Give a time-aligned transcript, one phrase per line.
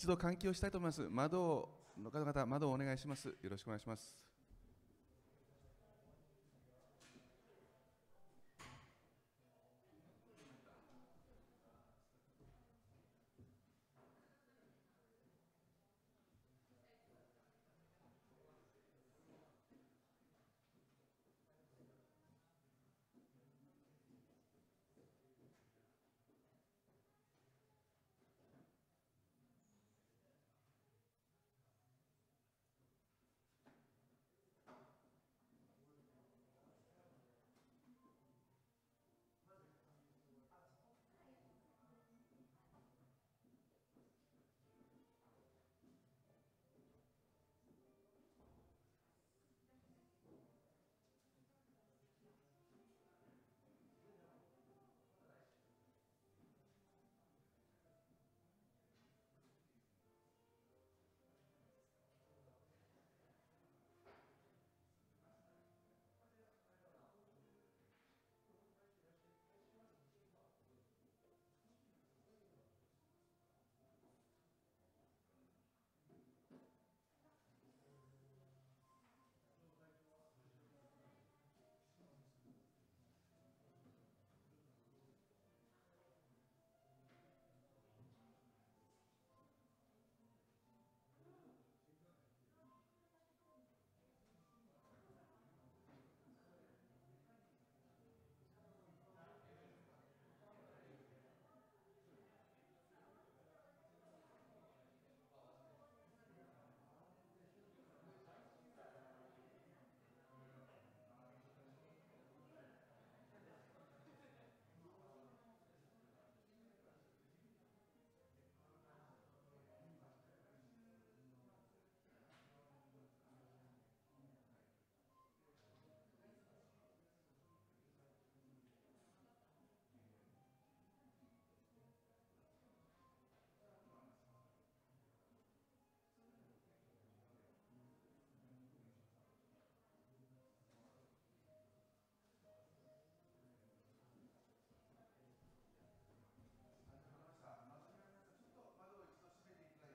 [0.00, 1.06] 一度換気をしたいと思います。
[1.10, 3.28] 窓の方々、窓をお願いします。
[3.28, 4.29] よろしくお願いします。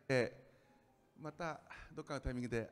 [0.08, 1.60] えー、また
[1.96, 2.70] どっかのタイミングで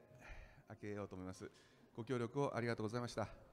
[0.67, 1.49] 開けようと思います。
[1.95, 3.53] ご協力をありがとうございました。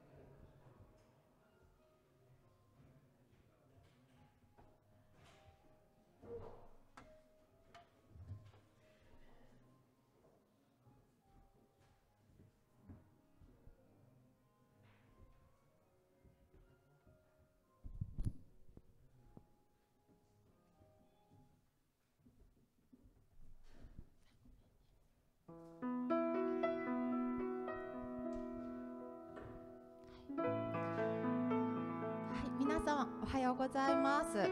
[32.71, 34.49] 皆さんおはようございます。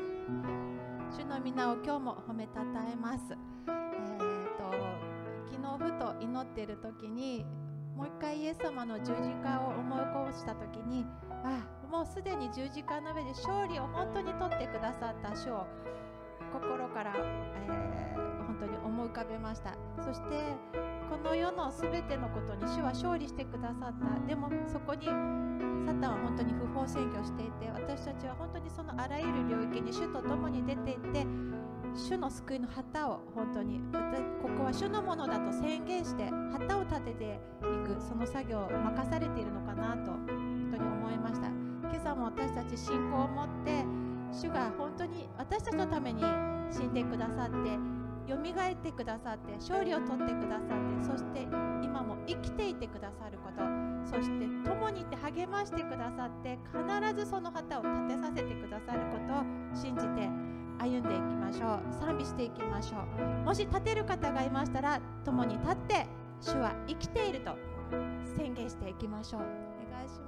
[1.16, 3.22] 主の皆を今日も褒めたたえます。
[3.68, 4.72] えーと、
[5.48, 7.46] 昨日ふと祈っている時に
[7.94, 11.06] もう一回イエス様の十字架を思い起こした時に
[11.44, 15.64] あもうすでに十字架の上で勝利を本当に取ってくださった主を
[16.52, 19.76] 心から、えー、本当に思い浮かべました。
[20.02, 20.56] そして
[21.10, 24.26] この世のすべてのことに主は勝利してくださった。
[24.26, 31.26] でもそこにサタンは本当に不法占拠していて私たちは本当にそのあらゆる領域に主と共に出ていって
[31.94, 33.80] 主の救いの旗を本当に
[34.42, 41.48] ここは主のものだと宣言して旗を立てていくその作業を任されているのかなと本当に思いました。
[41.48, 43.84] 今朝も私たち信仰を持って
[44.30, 46.22] 主が本当に私たちのために
[46.70, 47.97] 死んでくださって
[48.28, 51.42] よみがえってくださって勝利を取ってくださってそして
[51.82, 53.64] 今も生きていてくださること
[54.04, 59.44] そして共にいて励ましてくださって必ずその旗を立てさせてくださることを
[59.74, 60.28] 信じて
[60.78, 62.98] 歩んでいきましょう賛美していきましょ
[63.42, 63.44] う。
[63.44, 66.06] もし立てる方がいましたら共に立って
[66.40, 67.56] 主は生きていると
[68.36, 69.40] 宣言していきましょう。
[69.40, 69.44] お
[69.90, 70.27] 願いします。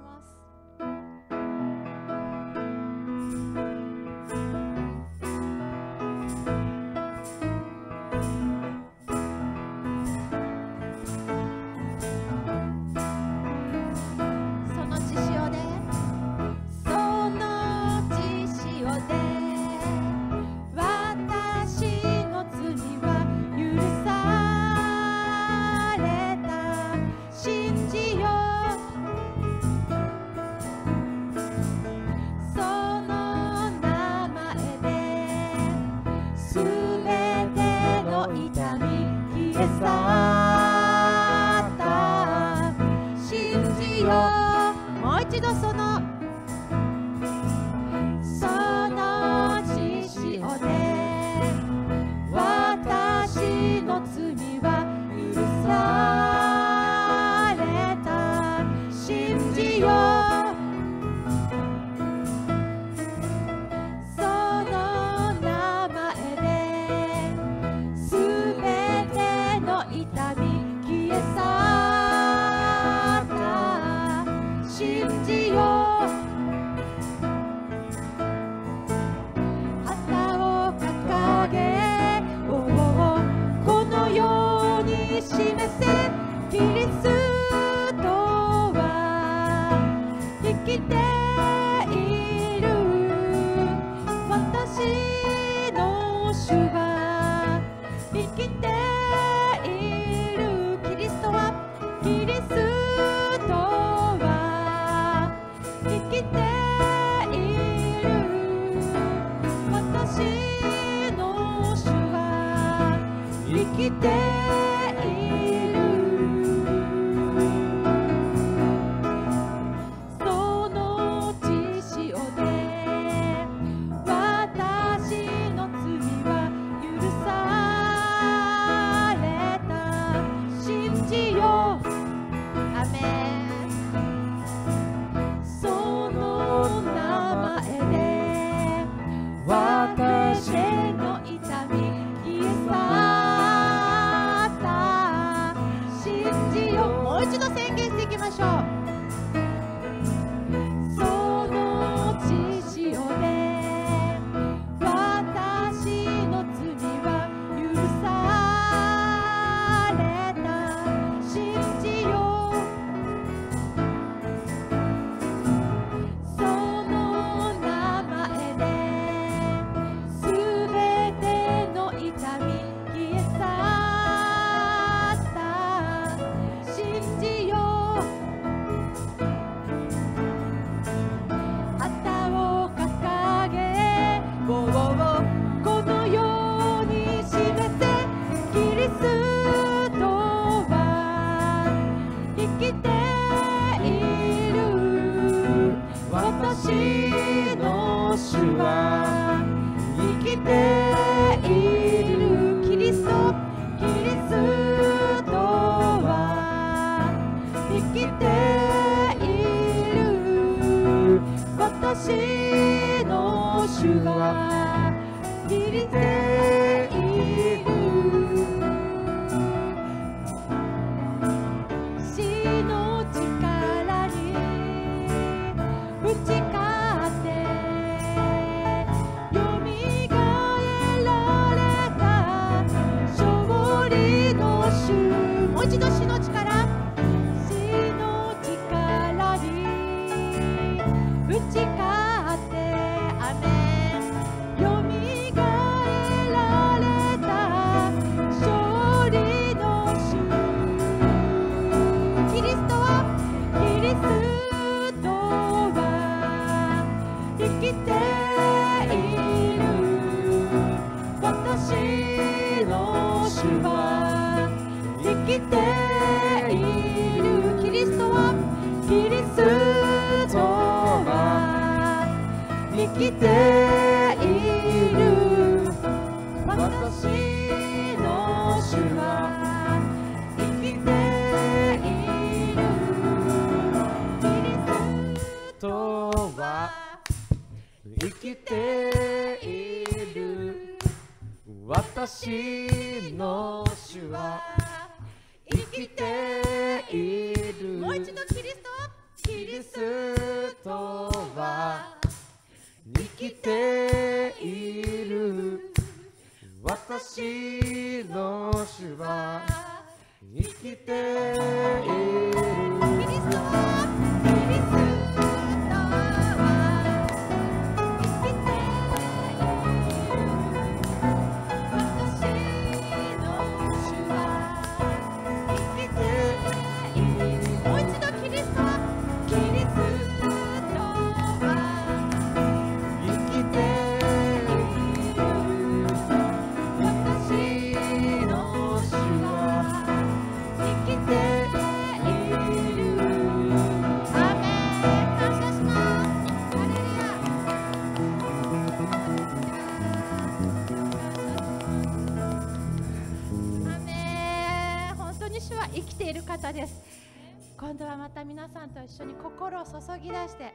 [358.41, 359.71] 皆さんと一緒に心を注
[360.01, 360.51] ぎ出して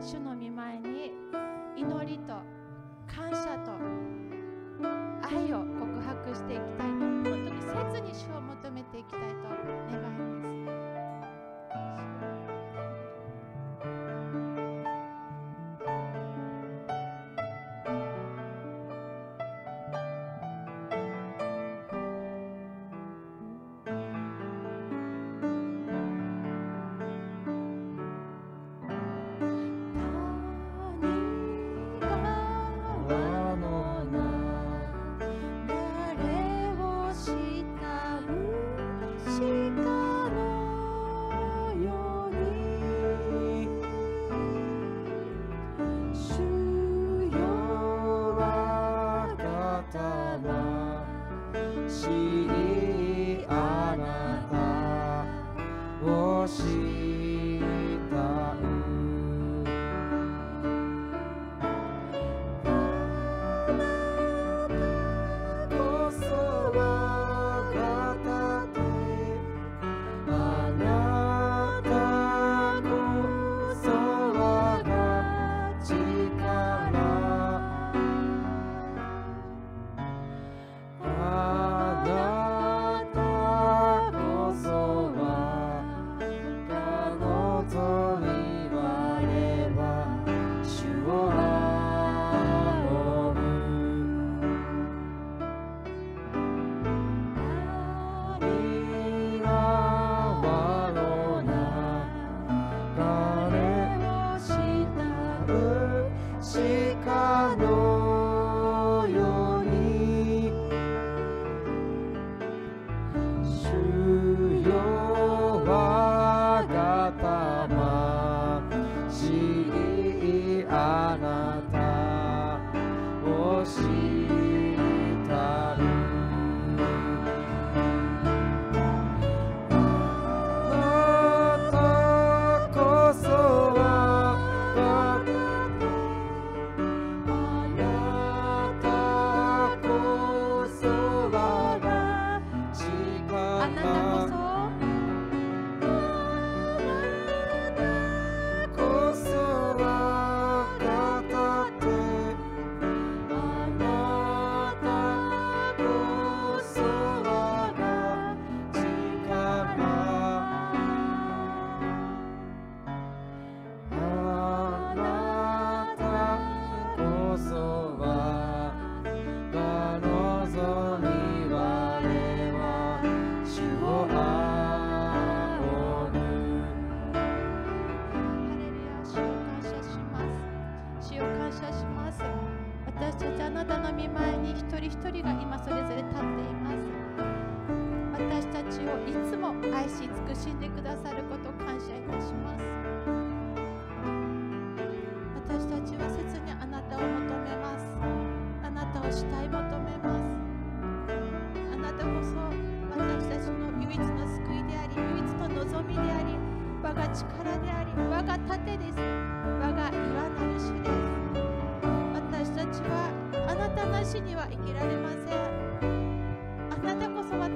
[0.00, 1.10] 主の御前に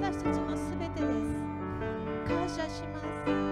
[0.07, 2.29] 私たちのすべてです。
[2.33, 3.46] 感謝します。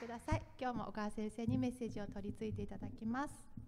[0.00, 0.42] ください。
[0.58, 3.59] 今日も小川先生にメッセージを取り付いていただきます。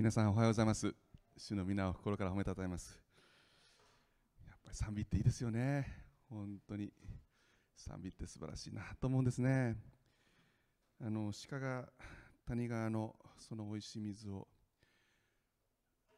[0.00, 0.94] 皆さんおはようございます。
[1.36, 2.98] 主の皆を心から褒めたたえます。
[4.48, 5.86] やっぱり賛美っていいですよね。
[6.30, 6.90] 本当に。
[7.76, 9.76] 賛美って素晴らしいなと思うんですね。
[11.02, 11.92] あの鹿が
[12.46, 14.48] 谷川のその美味しい水を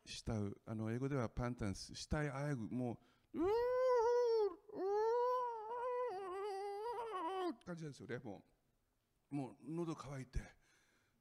[0.06, 0.56] 慕う。
[0.64, 3.00] あの英語ではパンタンス慕いあえぐも
[3.34, 3.48] ううーう
[7.66, 8.20] 感じなんですよね。
[8.22, 8.44] も
[9.32, 10.38] うもう喉乾いて。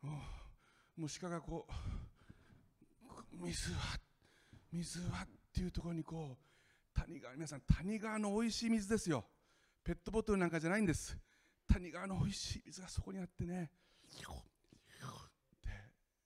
[0.04, 0.12] も
[1.00, 1.74] うもう鹿がこう
[3.32, 4.00] 水は
[4.72, 9.26] 水はっていうところにこう谷川皆さん谷川の美味しい水ですよ。
[9.84, 11.18] ペットボトルなんかじゃないんです。
[11.68, 13.72] 谷川の美味しい水がそこにあってね。
[15.16, 15.60] っ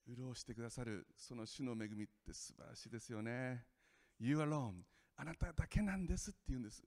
[0.05, 3.65] て潤してくださるその主の恵みって素晴らしいですよね。
[4.19, 4.73] You alone
[5.17, 6.83] あなただけなんですって言うんです。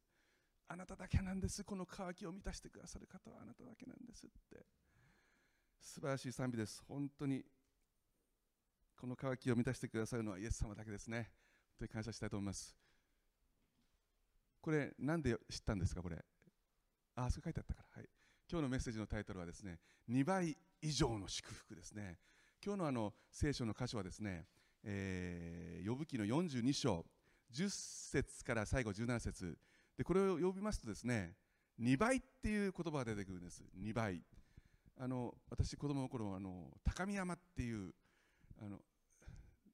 [0.68, 1.64] あなただけなんです。
[1.64, 4.66] この渇きを満たしてくださる方はあなただけなんですって。
[5.80, 6.82] 素晴らしい賛美です。
[6.86, 7.42] 本当に
[9.00, 11.30] この渇きを満たしてくださるのはイエス様だけですね。
[11.78, 12.76] 本当に感謝したいと思います。
[14.60, 16.16] これなんで知ったんですかこれ？
[17.14, 17.88] ああそう書いてあったから。
[17.94, 18.08] はい。
[18.50, 19.78] 今日のメッセージのタイトルはですね
[20.10, 22.18] 2倍以上の祝福ですね。
[22.64, 24.46] 今日のあの聖書の箇所はですね、
[24.82, 27.06] えー、呼ぶ記の42章
[27.54, 29.56] 10節から最後17節。
[29.96, 31.36] でこれを呼びますとですね
[31.80, 33.62] 2倍っていう言葉が出てくるんです。
[33.80, 34.24] 2倍。
[35.00, 37.94] あの私子供の頃あの高見山っていう
[38.60, 38.80] あの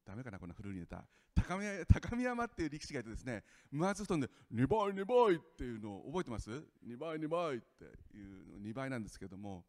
[0.05, 1.05] ダメかなこんな古いネタ。
[1.35, 6.51] 高見高見山っていう力士がいてですね無圧布団で2倍2倍っていうのを覚えてます
[6.87, 7.85] ?2 倍2倍って
[8.17, 9.65] いうの2倍なんですけども、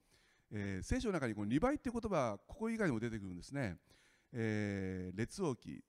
[0.52, 3.78] えー、聖書の中にこの2倍っていう言葉ここ以外にも出てくるんですね、
[4.32, 5.84] えー、列王記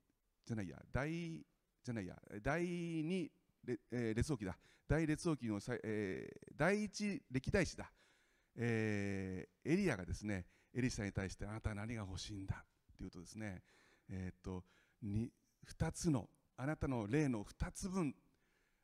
[0.44, 3.28] じゃないや大じゃないや第2
[3.64, 4.56] 列,、えー、列王記だ。
[4.88, 7.90] 大列王記の、えー、第一歴代史だ、
[8.56, 13.62] えー、エリアがですねエリシャに対してあなたは何が欲しいんだっていうとですね。
[14.10, 14.64] えー、と
[15.04, 15.28] 2,
[15.78, 18.14] 2つのあなたの例の2つ分、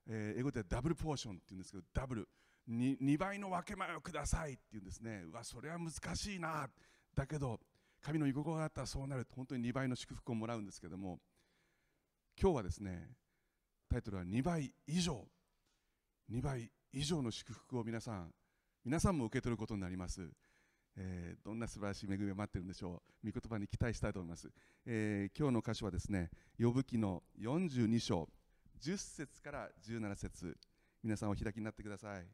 [0.09, 2.29] えー、英語ではダブルポーションっていうんですけどダブル。
[2.71, 5.25] 2, 2倍の分け前をくださいっていうんですね。
[5.29, 6.69] うわそれは難しいな。
[7.15, 7.59] だけど
[8.01, 11.21] 神の居心があったらそうなると本当に2倍の祝福をもらうんですけども
[12.41, 13.11] 今日はですね
[13.89, 15.27] タイトルは2倍以上。
[16.31, 18.33] 2倍以上の祝福を皆さん
[18.85, 20.31] 皆さんも受け取ることになります。
[20.97, 23.31] えー、どんな素晴らしい恵みが待ってるんでしょう。
[23.31, 24.51] 御言葉に期待したいと思います、
[24.85, 28.29] えー、今日の箇所はですね呼ぶ記の42章
[28.81, 30.57] 10節から17節。
[31.03, 32.27] 皆さんお開きになってください。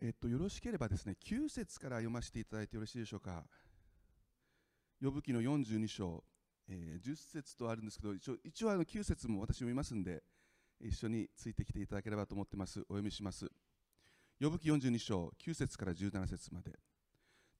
[0.00, 3.46] えっと、よろしければですね9節から読ませていただいてよろしいでしょうか。
[5.04, 6.24] 呼ぶ記の42章、
[6.66, 10.22] えー、10節とあるんですけど一応一応あの9節も私読みますんで
[10.80, 12.80] 一緒についてきていただければと思ってます。
[12.80, 13.46] お読みします。
[14.40, 16.72] 呼ぶ記42章9節から17節まで。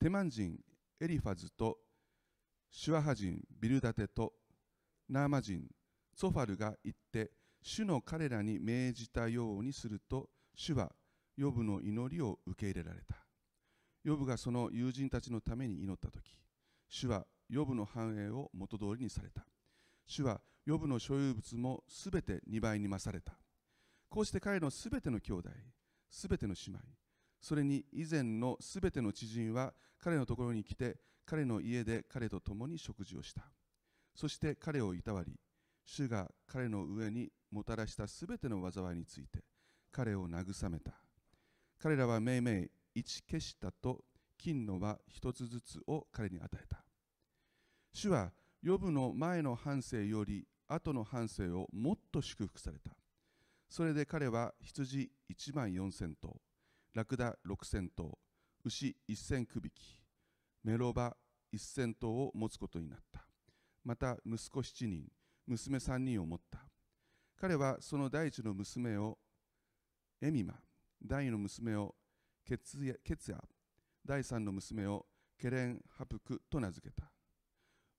[0.01, 0.59] テマン人
[0.99, 1.77] エリファズと
[2.71, 4.33] シュアハ人ビルダテと
[5.11, 5.69] ナーマ人
[6.15, 7.31] ソファルが行って
[7.63, 10.91] 主の彼らに命じたようにすると主は
[11.37, 13.17] ヨブの祈りを受け入れられた。
[14.03, 16.39] ヨブがその友人たちのために祈った時
[16.89, 19.47] 主はヨブの繁栄を元通りにされた。
[20.07, 23.35] 主はヨブの所有物もすべて2倍に増された。
[24.09, 25.51] こうして彼のすべての兄弟、
[26.09, 26.79] すべての姉妹、
[27.41, 33.43] それに以前のすべての知人は彼のところに来て、彼の家で彼と共に食事をした。
[34.15, 35.35] そして彼をいたわり、
[35.85, 39.45] 主が彼の上にもたらしたすべての災いについて、
[39.91, 40.93] 彼を慰めた。
[41.79, 44.05] 彼らはめいめい一消したと
[44.39, 46.84] 金の輪一つずつを彼に与えた。
[47.97, 52.91] 主はヨブの前の半生より後の半生をもっと祝福された。
[53.69, 56.41] それで彼は羊1万4千頭、
[56.93, 58.19] ラクダ6千頭、
[58.65, 60.01] 牛1千区引き、
[60.65, 61.17] メロバ
[61.55, 63.29] 1千頭を持つことになった。
[63.85, 65.07] また息子7人、
[65.47, 66.67] 娘3人を持った。
[67.37, 69.19] 彼はその第一の娘を
[70.21, 70.55] エミマ、
[71.01, 71.95] 第二の娘を
[72.45, 73.41] ケツヤケツヤ
[74.05, 75.07] 第三の娘を
[75.39, 77.15] ケレン・ハプクと名付けた。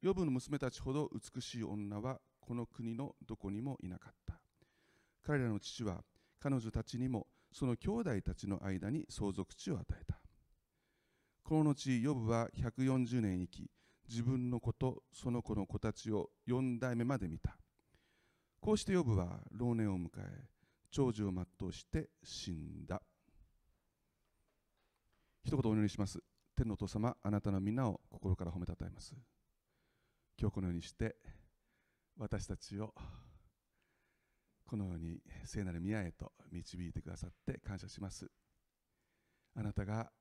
[0.05, 4.39] ヨブの娘たちほど美しい女はこの国のどこにもいなかった。
[5.23, 6.03] 彼らの父は
[6.39, 10.21] 彼女たちにもその兄弟たちの間に相続地を与えた。
[11.43, 13.71] この後、ヨブは140年生き、
[14.07, 17.57] 自分の子とその子の子たちを4代目まで見た。
[18.61, 20.43] こうしてヨブは老年を迎え、
[20.91, 23.01] 長寿を全うして死んだ。
[25.43, 26.19] 一言お祈りします。
[26.55, 29.15] 天のお父様、あなたの皆を心から褒めたたえます。
[30.37, 31.15] 今日このようにして、
[32.17, 32.93] 私たちを
[34.65, 38.29] このように聖なる宮へと導いてくださって感謝します。
[39.55, 40.11] あなたが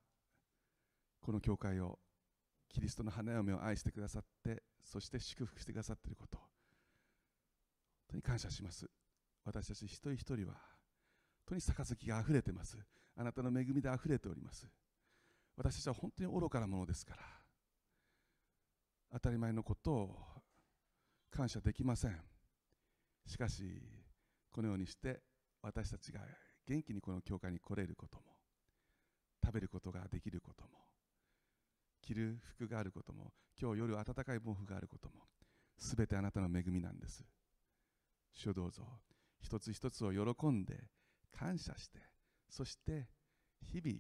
[1.21, 1.99] この教会を
[2.69, 6.47] キリストの花嫁を愛してくださって、そして祝福してくださっていること、本
[8.09, 8.87] 当に感謝します。
[9.45, 10.55] 私たち一人一人は、
[11.47, 12.79] 本当に杯があふれてます。
[13.17, 14.69] あなたの恵みであふれております。
[15.57, 17.23] 私たちは本当に愚かなものですから
[19.13, 20.19] 当たり前のことを
[21.31, 22.21] 感謝できません。
[23.27, 23.83] しかし
[24.51, 25.21] このようにして
[25.63, 26.21] 私たちが
[26.67, 28.25] 元気にこの教会に来れることも
[29.45, 30.71] 食べることができることも
[32.03, 35.15] 着る服があることも今日夜暖かい毛布があることも
[35.79, 37.25] すべてあなたの恵みなんです。
[38.35, 38.83] 主どうぞ
[39.41, 40.85] 一つ一つを喜んで
[41.33, 41.99] 感謝して
[42.49, 43.09] そして
[43.61, 43.97] 日々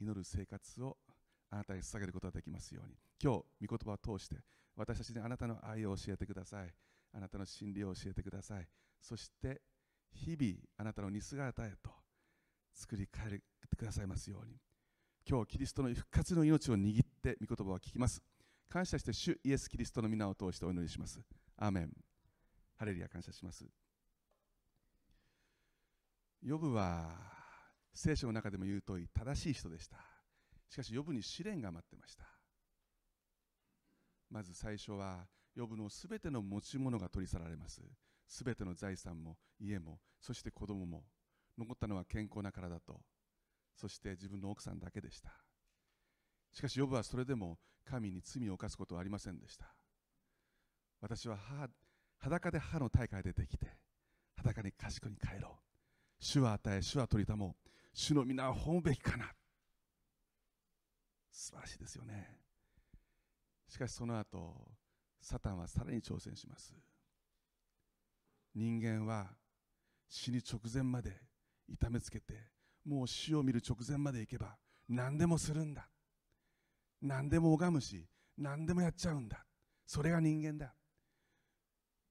[0.00, 0.96] 祈る生活を
[1.50, 2.96] あなたに捧げることができますように。
[3.22, 4.36] 今日御言葉を通して
[4.76, 6.74] 私たちにあなたの愛を教えてください。
[7.12, 8.68] あなたの真理を教えてください。
[9.00, 9.62] そして
[10.12, 11.90] 日々あなたの似姿へと
[12.72, 14.56] 作り変えてくださいますように。
[15.28, 18.22] 今日キリストの復活の命を握って御言葉を聞きます。
[18.68, 21.20] 感謝して主イエス・キリストの皆を通してお祈りします。
[21.56, 21.92] アーメン。
[22.76, 23.66] ハレリア感謝します。
[26.42, 27.10] ヨブは
[27.92, 30.17] 聖書の中でも言う通り正しい人でした。
[30.68, 32.24] しかしヨブに試練が待ってました。
[34.30, 37.82] まず最初はヨブのすべての持ち物が取り去られます。
[38.26, 41.04] すべての財産も家もそして子供も。
[41.58, 43.00] 残ったのは健康な体と
[43.74, 45.30] そして自分の奥さんだけでした。
[46.52, 49.74] しかしヨブはそれでも神に罪を犯すことはありませんでした。
[51.00, 51.68] 私は母
[52.18, 53.66] 裸で母の大会でできて
[54.36, 55.52] 裸に賢に帰ろう。
[56.20, 57.68] 主は与え主は取りたもう。
[57.92, 59.32] 主の皆を褒むべきかな。
[61.30, 62.40] 素晴らしいですよね。
[63.68, 64.54] しかしその後
[65.20, 66.74] サタンはさらに挑戦します。
[68.54, 69.28] 人間は
[70.08, 71.12] 死に直前まで
[71.68, 72.34] 痛めつけて
[72.84, 74.56] もう死を見る直前まで行けば
[74.88, 75.88] 何でもするんだ。
[77.02, 79.44] 何でも拝むし何でもやっちゃうんだ。
[79.86, 80.74] それが人間だ。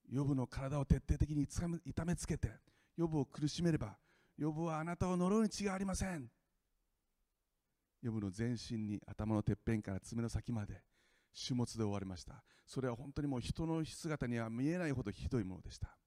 [0.09, 1.47] 予部の体を徹底的に
[1.85, 2.49] 痛めつけて
[2.95, 3.97] 予部を苦しめれば
[4.37, 6.29] 予部はあなたを呪うに違いありません。
[8.01, 10.81] 予部の全身に頭のてっぺんから爪の先まで
[11.47, 12.43] 種物で終わりました。
[12.65, 15.97] それは本当にもう人の姿には見えないほどひどいものでした。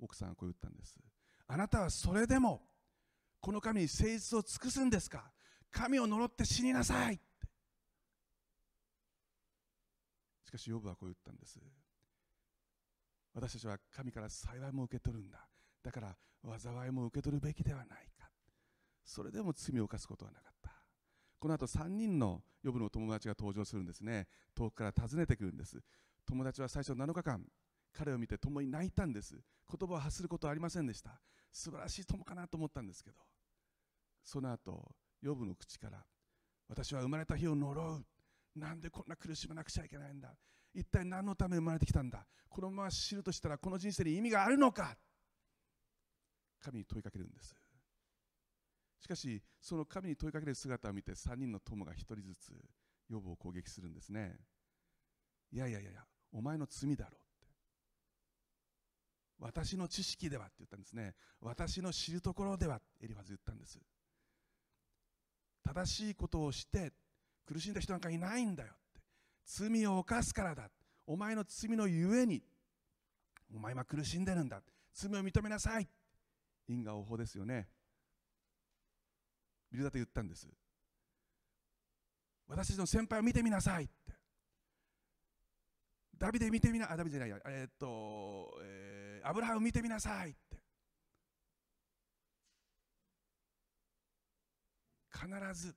[0.00, 0.98] 奥さんはこう言ったんです。
[1.46, 2.62] あなたはそれでも
[3.40, 5.30] この神に誠実を尽くすんですか？
[5.70, 7.24] 神を呪って死になさいって。
[10.44, 11.58] しかしヨブはこう言ったんです。
[13.34, 15.46] 私たちは神から幸いも受け取るんだ。
[15.82, 16.16] だから
[16.58, 18.08] 災いも受け取るべきではない。
[19.06, 20.72] それでも罪を犯すことはなかった。
[21.38, 24.26] この後3人のヨブの友達が登場するんですね。
[24.54, 25.80] 遠くから訪ねてくるんです。
[26.26, 27.46] 友達は最初7日間
[27.92, 29.36] 彼を見て共に泣いたんです。
[29.70, 31.20] 言葉を発することはありませんでした。
[31.52, 33.16] 素晴らしい友かなと思ったんですけど。
[34.24, 34.92] その後
[35.22, 36.04] ヨブの口から
[36.68, 38.04] 私は生まれた日を呪う。
[38.58, 40.34] なんでこんな苦しまなくちゃいけないんだ。
[40.74, 42.26] 一体何のため生まれてきたんだ。
[42.48, 44.96] このまま死ぬとしたらこの人生に意味があるのか。
[46.60, 47.54] 神に問いかけるんです。
[49.00, 52.52] しかしその神に問いかける姿を見て3人の友が1人ずつ
[53.08, 54.36] 予防を攻撃するんですね。
[55.52, 55.90] いやいやいや
[56.32, 57.18] お前の罪だろ
[59.38, 61.14] 私の知識ではって言ったんですね。
[61.40, 63.78] 私の知るところではエリファズ言ったんです。
[65.62, 66.92] 正しいことをして
[67.44, 69.00] 苦しんだ人なんかいないんだよって。
[69.44, 70.70] 罪を犯すからだ。
[71.06, 72.42] お前の罪のゆえに
[73.54, 74.62] お前は苦しんでるんだ。
[74.94, 75.88] 罪を認めなさい。
[76.68, 77.68] 因果応報ですよね。
[79.70, 80.48] ビルダと言ったんです。
[82.48, 84.12] 私たちの先輩を見てみなさいって。
[86.16, 87.38] ダビデ見てみなあダビデじゃないや。
[87.46, 90.56] えー、っと、えーアブラハム見てみなさいって。
[95.10, 95.74] 必ず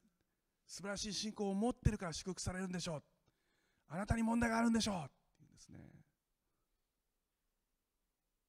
[0.67, 3.04] 素晴らしい信仰を持ってるから祝福されるんでしょう。
[3.88, 4.95] あなたに問題があるんでしょう。
[4.97, 5.80] って言うんですね。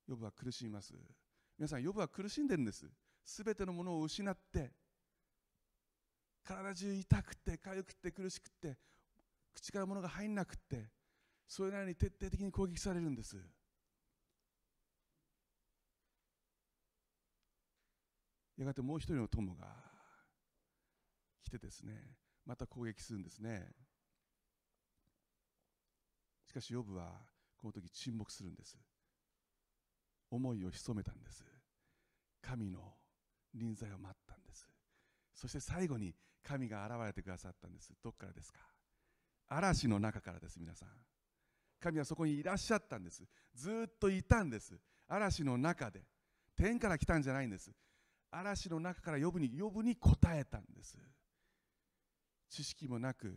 [0.07, 0.93] ヨブは苦しみます。
[1.57, 2.87] 皆さんヨブは苦しんでるんです。
[3.25, 4.73] すべてのものを失って
[6.45, 8.77] 体中痛くて痒くて苦しくて
[9.53, 10.91] 口から物が入んなくて
[11.47, 13.37] それなりに徹底的に攻撃されるんです。
[18.57, 19.67] やがてもう一人の友が
[21.43, 21.95] 来てですね
[22.45, 23.67] また攻撃するんですね。
[26.47, 27.13] しかしヨブは
[27.57, 28.77] この時沈黙するんです。
[30.31, 31.45] 思いを潜めたんです。
[32.43, 32.95] 神の
[33.55, 34.69] 臨在を待ったんです。
[35.35, 37.93] そして最後に神が現れてくださったんです。
[38.03, 38.61] どこからですか？
[39.49, 40.89] 嵐の中からです皆さん。
[41.81, 43.25] 神はそこにいらっしゃったんです。
[43.55, 44.79] ずっといたんです。
[45.09, 46.03] 嵐の中で。
[46.57, 47.71] 天から来たんじゃないんです。
[48.31, 50.99] 嵐の中から呼ぶに呼ぶに答えたんです。
[52.49, 53.35] 知識もなく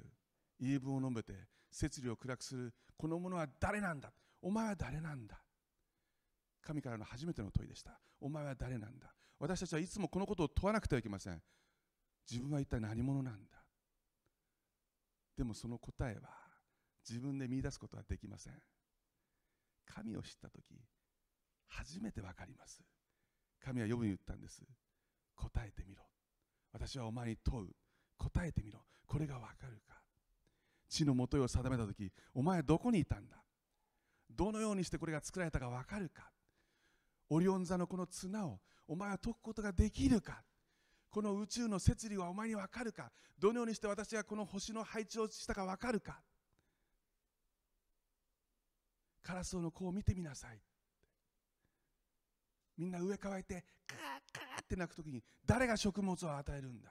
[0.60, 1.34] 言い分を述べて
[1.72, 2.74] 摂理を暗くする。
[2.98, 4.12] この者は誰なんだ？
[4.42, 5.42] お前は誰なんだ？
[6.62, 8.00] 神からの初めての問いでした。
[8.22, 9.08] お前は誰なんだ？
[9.40, 11.42] 私たちはいつもこのことを問わなくてはいけません。
[12.30, 13.58] 自分は一体何者なんだ？
[15.38, 16.30] でもその答えは
[17.08, 18.54] 自分で見出すことはできません。
[19.86, 20.64] 神を知った時
[21.68, 22.82] 初めてわかります。
[23.64, 24.62] 神は呼ぶに言ったんです。
[25.36, 26.04] 答えてみろ。
[26.72, 27.68] 私はお前に問う。
[28.18, 28.80] 答えてみろ。
[29.08, 29.96] これがわかるか。
[30.88, 33.38] 地の元を定めた時お前はどこにいたんだ？
[34.30, 36.30] どのようにしてこれが作られたかわかるか？
[37.30, 40.44] オリオン座のこの綱をお前は解くことができるか？
[41.14, 43.12] この宇宙の摂理はお前にわかるか？
[43.38, 46.20] どのようにして私がこの星の配置をしたかわかるか？
[49.22, 50.60] カラスの子を見てみなさい。
[52.80, 53.98] みんな上乾いてカー
[54.34, 56.90] カーって鳴く時に誰が食物を与えるんだ？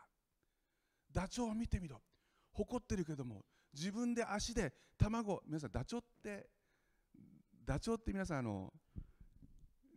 [1.13, 2.01] ダチョウを見てみろ。
[2.53, 3.43] 誇ってるけども
[3.75, 6.47] 自分で足で卵皆さんダチョウって
[7.67, 8.73] ダチョウって皆さんあの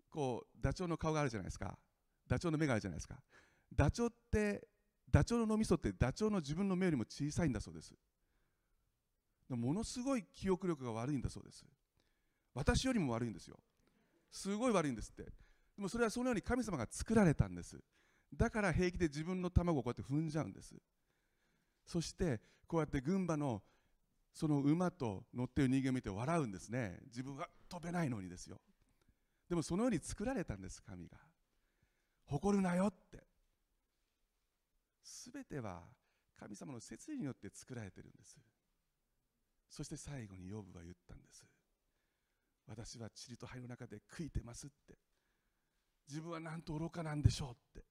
[0.09, 1.77] こうダチョウの顔があるじゃないですか。
[2.27, 3.17] ダチョウの目があるじゃないですか。
[3.73, 4.67] ダチョウって
[5.09, 7.93] ダチョウの脳みそってダチョウの自分の目よりも小さいんだそうです。
[9.49, 11.65] ものすごい記憶力が悪いんだそうです。
[12.53, 13.59] 私よりも悪いんですよ。
[14.31, 15.23] すごい悪いんですって。
[15.23, 15.31] で
[15.77, 17.77] もそれはそのように神様が作られたんです。
[18.33, 20.75] だから平気で自分の卵をこうやって踏んじゃうんです。
[21.85, 23.61] そしてこうやって群馬の
[24.33, 26.99] その馬と乗ってる人間を見て笑うんですね。
[27.05, 28.59] 自分は飛べないのにですよ。
[29.47, 31.17] でもそのように作られたんです神が。
[32.25, 33.24] 誇るなよって。
[35.05, 35.83] すべては
[36.37, 38.37] 神様の摂理によって作られてるんです。
[39.69, 41.45] そして最後にヨブは言ったんです。
[42.67, 44.97] 私は塵と灰の中で悔いてますって。
[46.07, 47.85] 自分はなんと愚かなんでしょうって。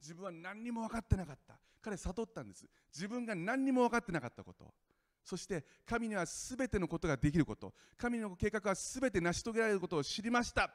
[0.00, 1.58] 自分は何にも分かってなかった。
[1.80, 2.66] 彼悟ったんです。
[2.94, 4.72] 自分が何にも分かってなかったこと。
[5.24, 7.74] そして神には全てのことができること。
[7.96, 10.70] 神の計画は全て成し遂げられることを知りました。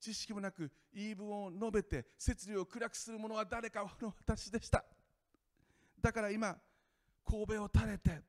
[0.00, 4.84] 知識もなく言い分を述べて摂理を暗くする者は誰かの私でした。
[6.00, 6.56] だから今
[7.24, 8.22] 神戸を垂れて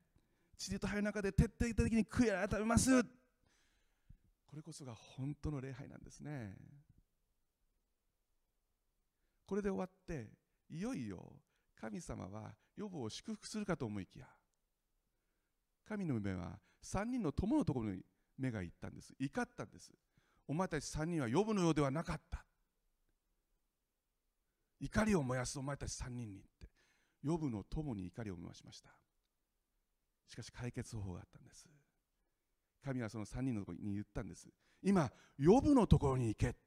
[0.70, 3.02] 塵と灰の中で徹底的に悔い改めます。
[4.46, 6.56] これこそが本当の礼拝なんですね。
[9.46, 10.28] これで終わって
[10.68, 11.32] いよいよ
[11.80, 14.26] 神様は予防を祝福するかと思いきや
[15.88, 18.02] 神の目は3人の友のところに
[18.36, 19.14] 目が行ったんです。
[19.18, 19.90] 怒ったんです。
[20.48, 22.44] お前たち3人は呼ぶのようではなかった。
[24.80, 26.68] 怒りを燃やすお前たち3人にって
[27.24, 28.90] 呼ぶの友に怒りを燃やしました。
[30.26, 31.66] しかし解決方法があったんです。
[32.82, 34.48] 神はその3人のところに言ったんです。
[34.82, 36.58] 今呼ぶのところに行けって。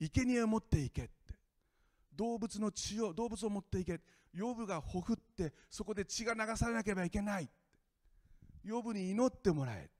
[0.00, 1.12] 生贄を持って行けって。
[2.16, 4.00] 動物の血を動物を持って行け
[4.38, 7.48] 呼ぶがほふってそこで血が流されなければいけない
[8.68, 9.90] 呼ぶに祈ってもらえ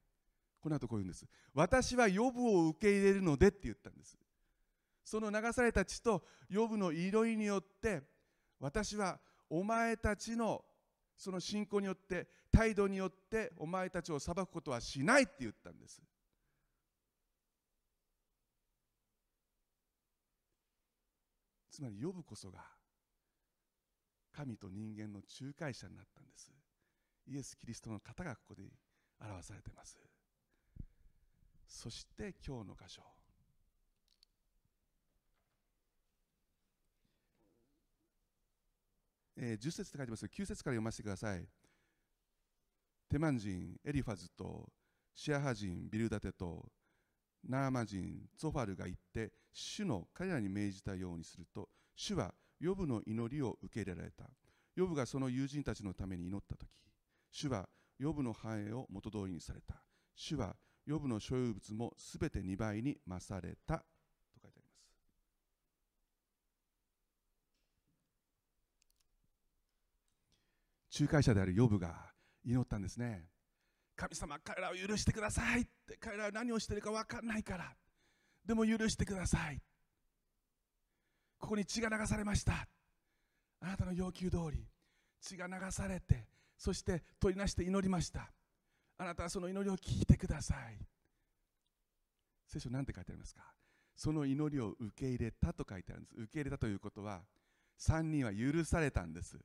[0.66, 1.24] この後こう言うんです。
[1.54, 4.18] 私は呼ぶを受け入れるのでって言ったんです。
[5.04, 8.02] その流された血と呼ぶの祈りによって
[8.58, 10.64] 私はお前たちの
[11.16, 16.02] その信仰によって態度によってお前たちを裁くことはしないって言ったんです。
[21.70, 22.58] つまり呼ぶこそが
[24.32, 26.50] 神と人間の仲介者になったんです。
[27.28, 28.64] イエス・キリストの方がここで
[29.20, 29.96] 表されています。
[31.66, 33.02] そして今日の箇所。
[39.38, 40.26] えー、10節って書いてます。
[40.26, 41.46] 9節から読ませてください。
[43.08, 44.68] テマン人エリファズと
[45.14, 46.66] シアハ人ビルダテと
[47.48, 54.24] ナーマ人ゾファルが行って主の彼らに命じたようにすると主はヨブの祈りを受け入れられた。
[54.74, 56.68] ヨブがその友人たちのために祈った時
[57.30, 59.82] 主はヨブの繁栄を元通りにされた。
[60.14, 63.84] 主はヨブの所有物もすべて2倍に増されたと
[64.40, 64.70] 書いてありま
[70.96, 71.02] す。
[71.02, 72.12] 仲介者であるヨブが
[72.44, 73.28] 祈ったんですね。
[73.96, 77.74] 神様彼らを許してくださいって彼らは何をしているか分かんないから。
[78.44, 79.60] でも許してください。
[81.38, 82.68] ここに血が流されました。
[83.60, 84.68] あなたの要求通り。
[85.20, 88.30] 血が流されてそして取りなして祈りました。
[88.98, 90.78] あなたはその祈りを聞いてください。
[92.46, 93.42] 聖書何て書いてありますか？
[93.94, 96.16] その祈りを受け入れたと書いてあるんです。
[96.16, 97.22] 受け入れたということは
[97.80, 99.38] 3人は許されたんです。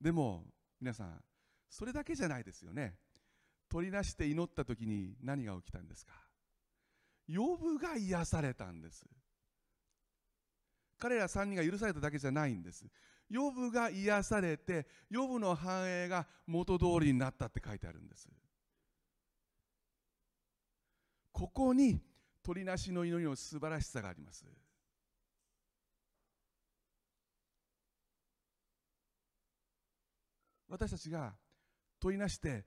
[0.00, 0.44] でも
[0.80, 1.20] 皆さん
[1.70, 2.94] それだけじゃないですよね。
[3.68, 6.12] 取り出して祈った時に何が起きたんですか？
[7.26, 9.04] 呼ぶが癒されたんです。
[10.98, 12.84] 彼ら3人が許されただけじゃないんです。
[13.34, 18.28] ヨブが癒されてヨブの繁栄が元通りになったって書いてあるんです。
[21.32, 22.00] ここに
[22.44, 24.44] 鳥なしの祈りの素晴らしさがあります。
[30.68, 31.34] 私たちが
[31.98, 32.64] 問いなして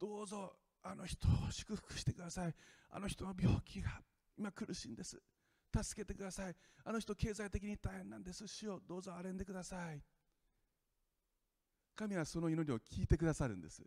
[0.00, 0.52] どうぞ
[0.82, 2.54] あの人を祝福してください。
[2.90, 4.00] あの人の病気が
[4.36, 5.22] 今苦しいんです。
[5.82, 6.56] 助けてください。
[6.84, 8.46] あの人経済的に大変なんです。
[8.46, 10.02] 主をどうぞ憐れんでください。
[11.94, 13.82] 神はその祈りを聞いてくださるんです。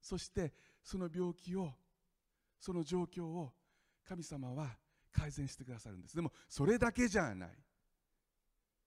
[0.00, 1.72] そしてその病気を
[2.58, 3.52] その状況を
[4.04, 4.78] 神様は
[5.12, 6.16] 改善してくださるんです。
[6.16, 7.50] でもそれだけじゃない。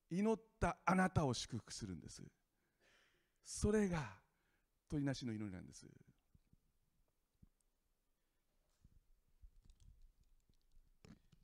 [0.10, 2.22] 祈ったあなたを祝福するんです。
[3.44, 4.22] それが
[4.90, 5.86] 問いなしの祈りなんです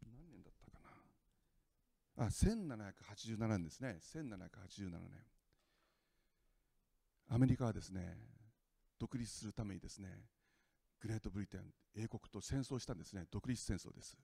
[0.05, 0.89] 何年だったかな
[2.17, 3.97] あ1787年ですね。
[4.01, 5.01] 1787年
[7.29, 8.17] アメリカはですね
[8.99, 10.09] 独立するためにですね
[10.99, 11.61] グレートブリテン
[11.95, 13.25] 英国と戦争したんですね。
[13.31, 14.17] 独立戦争です。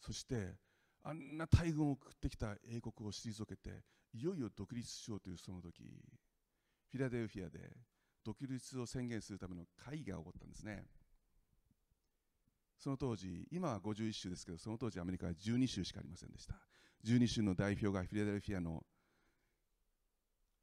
[0.00, 0.56] そして
[1.02, 3.82] あんな大軍を送ってきた英国を退けて
[4.12, 5.82] いよいよ独立しようというその時
[6.90, 7.58] フィラデルフィアで
[8.24, 10.84] 独立を宣言するための会議が起こったんですね。
[12.78, 16.54] その当時今は51州ですけどその当時アメリカは12州しかありませんでした。
[17.04, 18.82] 12州の代表がフィラデルフィアの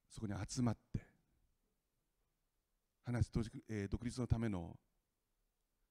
[0.10, 1.02] そこに集まって
[3.06, 3.30] 話、
[3.70, 4.76] えー、独立のための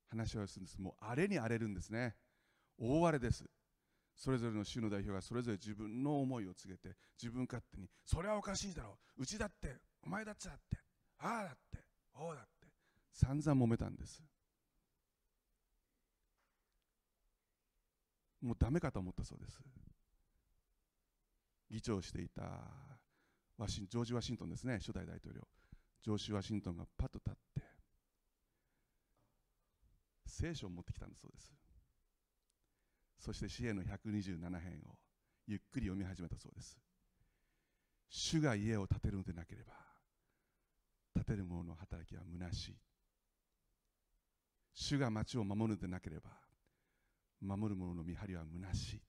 [0.09, 0.81] 話をするんです。
[0.81, 2.17] もう荒れに荒れるんですね。
[2.79, 3.45] 大荒れです。
[4.17, 9.23] それぞれの州の代表がそれぞれ自分の思いを告げて自分勝手にそれはおかしいだろう。
[9.23, 10.77] うちだってお前だっちだって
[11.19, 11.79] ああだって
[12.15, 12.69] おうだって
[13.13, 14.23] 散々揉めたんです。
[18.43, 19.61] もうダメかと思ったそうです。
[21.71, 22.43] 議長していた
[23.57, 25.47] ワシンジョージ・ワシントンですね初代大統領。
[26.03, 27.63] ジョージ・ワシントンがパッと立って
[30.27, 31.53] 聖書を持ってきたんだそうです。
[33.19, 34.95] そして詩篇の127編を
[35.47, 36.79] ゆっくり読み始めたそうです。
[38.09, 39.75] 主が家を建てるのでなければ
[41.15, 42.77] 建てる者の働きは虚しい。
[44.73, 46.31] 主が町を守るのでなければ
[47.41, 49.03] 守る者の見張りは虚しい。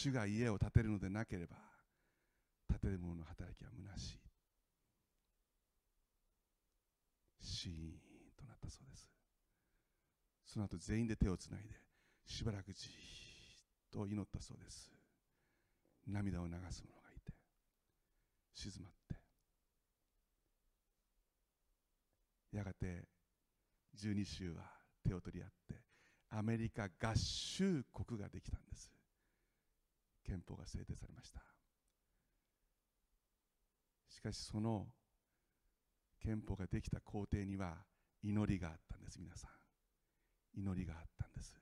[0.00, 1.56] 主が家を建てるのでなければ
[2.68, 4.20] 建てる者の働きは虚しい。
[7.40, 7.74] シーン
[8.36, 9.08] となったそうです。
[10.46, 11.74] その後全員で手をつないで
[12.26, 12.94] しばらくじーっ
[13.90, 14.92] と祈ったそうです。
[16.06, 17.32] 涙を流す者がいて
[18.54, 19.16] 静まって。
[22.56, 23.08] やがて
[23.96, 24.62] 12州は
[25.02, 25.82] 手を取り合って
[26.30, 28.97] アメリカ合衆国ができたんです。
[30.28, 31.40] 憲法が制定されました。
[34.08, 34.86] しかしその
[36.20, 37.78] 憲法ができた皇帝には
[38.22, 39.18] 祈りがあったんです。
[39.18, 39.50] 皆さん。
[40.60, 41.56] 祈りがあったんです。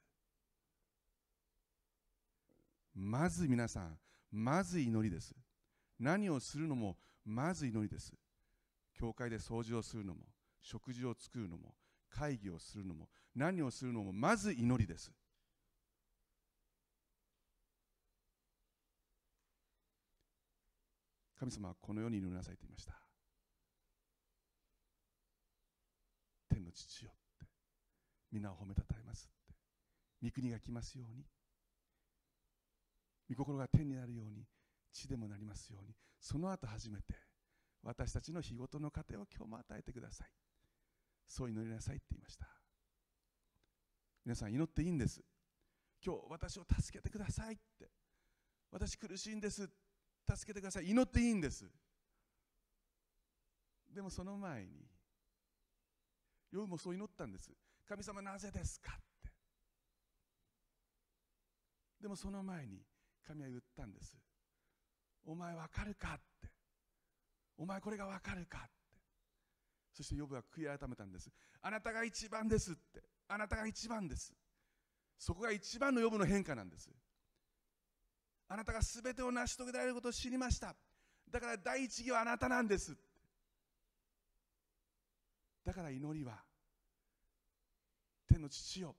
[2.94, 3.98] まず皆さん
[4.32, 5.34] まず祈りです。
[6.00, 8.12] 何をするのもまず祈りです。
[8.98, 10.20] 教会で掃除をするのも
[10.60, 11.74] 食事を作るのも
[12.10, 15.12] 会議をするのも何をするのもまず祈りです。
[21.38, 22.94] 神様はこのように祈りなさいと言いました。
[26.48, 27.46] 天の父よって
[28.32, 29.54] 皆を褒めたたえますって
[30.22, 31.24] 御国が来ますように
[33.28, 34.44] 御心が天になるように
[34.92, 37.14] 地でもなりますようにその後初めて
[37.82, 40.28] 私たちの日ごとの糧を今日も与えてください。
[41.26, 42.46] そう祈りなさいって言いました。
[44.24, 45.20] 皆さん祈っていいんです。
[46.04, 47.88] 今日私を助けてくださいって
[48.70, 49.68] 私苦しいんです
[50.34, 50.88] 助けてください。
[50.88, 51.64] 祈っていいんです。
[53.94, 54.86] でもその前に
[56.50, 57.50] 夜もそう祈ったんです。
[57.88, 59.30] 神様なぜですかって。
[62.00, 62.82] でもその前に
[63.26, 64.16] 神は言ったんです。
[65.24, 66.48] お前わかるかって。
[67.58, 68.70] お前これがわかるかって。
[69.92, 71.30] そしてヨブは悔い改めたんです。
[71.62, 73.02] あなたが一番ですって。
[73.28, 74.32] あなたが一番です。
[75.18, 76.90] そこが一番のヨブの変化なんです。
[78.48, 80.74] あなたが全てを成し遂げられることを知りました。
[81.30, 82.96] だから第一義はあなたなんです。
[85.64, 86.38] だから祈りは
[88.28, 88.94] 天の父よ。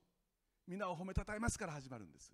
[0.68, 2.34] 皆を褒めたたえますから始まるんです。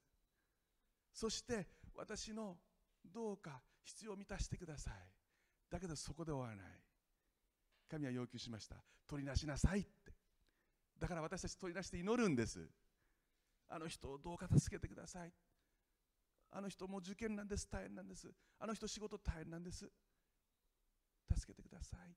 [1.14, 2.58] そして私の
[3.06, 4.94] どうか必要を満たしてください。
[5.70, 6.82] だけどそこで終わらない。
[7.90, 8.78] 神は要求しました。
[9.08, 10.14] 取りなしなさいって。
[11.00, 12.68] だから私たち取り出して祈るんです。
[13.70, 15.34] あの人をどうか助けてください。
[16.56, 18.32] あの人も受験なんです大変なんです。
[18.60, 19.90] あの人仕事大変なんです。
[21.36, 22.16] 助けてください。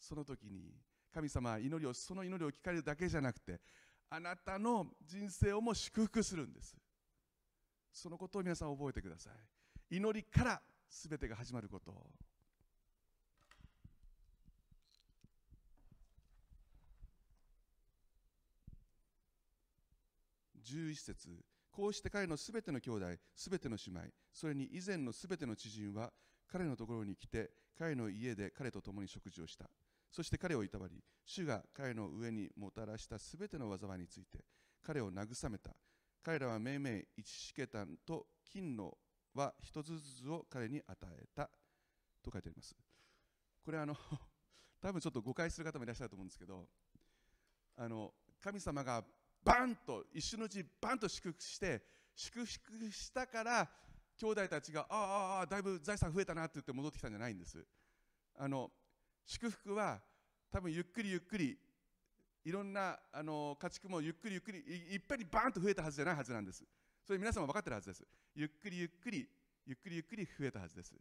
[0.00, 0.72] その時に
[1.12, 3.60] 神様は祈りをその祈りを聞かれるだけじゃなくて
[4.08, 6.74] あなたの人生をも祝福するんです。
[7.92, 9.30] そのことを皆さん覚えてくださ
[9.90, 9.96] い。
[9.96, 11.92] 祈りから全てが始まること。
[20.64, 21.49] 11節。
[21.80, 24.00] こうして彼のすべての兄弟、すべての姉妹、
[24.34, 26.12] それに以前のすべての知人は
[26.46, 29.64] 彼のところに来て、彼の家で彼と共に食事をした。
[30.12, 34.44] そして彼をいたわり、主が彼の上にもたらしたすべての災いについて、
[34.82, 35.70] 彼を慰めた。
[36.22, 38.98] 彼らは命名一シケタンと金の
[39.34, 41.48] は一つずつを彼に与えた。
[42.22, 42.76] と書いてあります。
[43.64, 43.96] これあの、
[44.82, 46.68] 多分ちょっと誤解する方もいらっしゃると思うんですけど、
[47.74, 49.02] あの神様が
[49.44, 51.82] バンと一瞬のうちにバンと祝福して
[52.14, 53.68] 祝福したから
[54.18, 57.64] 兄弟たちがああああだいぶ財産増えたなって言って戻ってきたんじゃないんです。
[58.38, 58.70] あの
[59.24, 60.00] 祝福は
[60.50, 61.56] 多分ゆっくりゆっくり
[62.44, 66.64] いろんなあの家畜もゆっくりゆっくりいいっぺんにバーンと増えたはずじゃないはずなんです。
[67.06, 68.04] それ皆さん分かってるはずです。
[68.34, 69.28] ゆっくりゆっくり
[69.66, 70.94] ゆっくりゆっくり増えたはずです。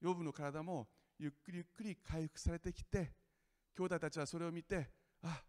[0.00, 0.88] 養分の体も
[1.18, 3.12] ゆっくりゆっくり回復されてきて
[3.76, 4.90] 兄弟たちはそれを見て
[5.22, 5.42] あ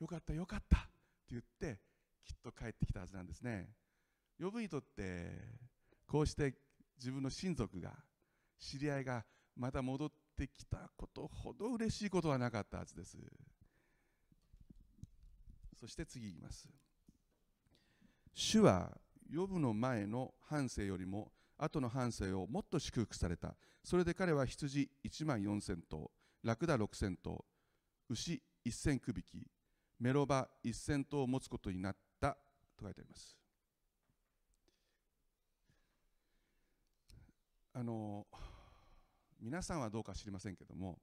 [0.00, 0.87] よかったよかった。
[1.30, 1.80] 言って
[2.24, 3.70] きっと帰ってきたはずなんですね。
[4.40, 5.30] 呼ぶにとって
[6.06, 6.54] こうして
[6.96, 7.92] 自分の親族が
[8.58, 9.24] 知り合いが
[9.56, 13.18] また戻ってきたことほど嬉しいことはなかったはずです。
[15.78, 16.68] そして次いきます。
[18.34, 18.96] 主は
[19.34, 23.56] 呼ぶの前の半生よりも後の半生をもっと祝福された。
[23.82, 26.10] それで彼は羊1万4000頭
[26.42, 27.44] ラクダ6000頭
[28.08, 29.46] 牛1000区引き
[29.98, 32.36] メロバ1000頭を持つことになった
[32.76, 33.36] と書いてあります。
[37.74, 38.26] あの
[39.40, 40.98] 皆さんはどうか知りませんけども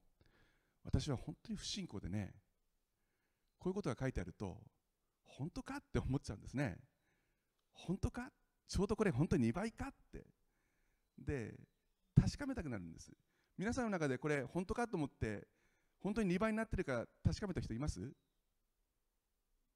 [0.84, 2.34] 私は本当に不信仰でね
[3.58, 4.58] こういうことが書いてあると
[5.24, 6.78] 本当かって思っちゃうんですね。
[7.74, 8.30] 本当か？
[8.68, 10.26] ちょうどこれ本当に2倍かって。
[11.18, 11.56] で
[12.16, 13.12] 確かめたくなるんです。
[13.58, 15.48] 皆さんの中でこれ本当かと思って
[16.00, 18.12] 本当に2倍になってるか確かめた人います？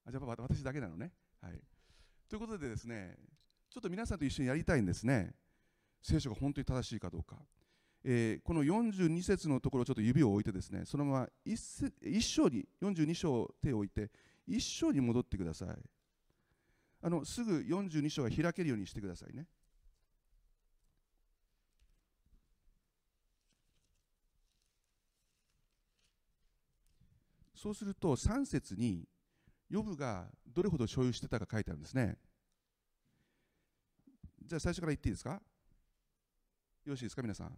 [0.06, 1.12] あじゃあ私だけなのね。
[1.42, 1.62] はい。
[2.28, 3.18] ということでですね
[3.70, 5.34] ちょっと皆さんと一緒にやりたいんですね。
[6.02, 7.36] 聖書が本当に正しいかどうか、
[8.04, 11.60] えー、この42節のところちょっと指を置いてですねそのまま一
[12.02, 14.10] 一章に42章を手を置いて
[14.48, 15.70] 一章に戻ってください。
[17.02, 19.46] あのすぐ42章が開けるようにしてくださいね。
[27.56, 29.06] そうすると3節に
[29.70, 32.18] ヨブがどれほど所有してたか書いてあるんですね。
[34.46, 35.32] じゃあ最初から言っていいですか？
[35.32, 35.42] よ
[36.88, 37.22] ろしいですか？
[37.22, 37.54] 皆さん。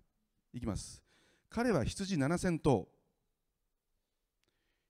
[0.53, 1.01] いきます。
[1.49, 2.87] 彼は羊7000頭。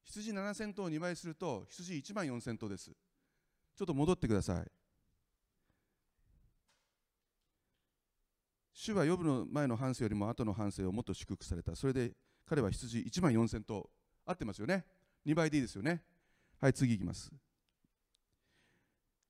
[0.04, 2.90] 羊7000頭を2倍すると羊1万4000頭です。
[2.90, 4.66] ちょっと戻ってください。
[8.74, 11.76] 主はヨブの前の半生よりも後の半生をもっと祝福された。
[11.76, 12.14] それで
[12.48, 13.88] 彼は羊1万4000頭。
[14.26, 14.86] 合ってますよね
[15.26, 16.02] ？2倍でいいですよね？
[16.62, 17.32] はい次いきます。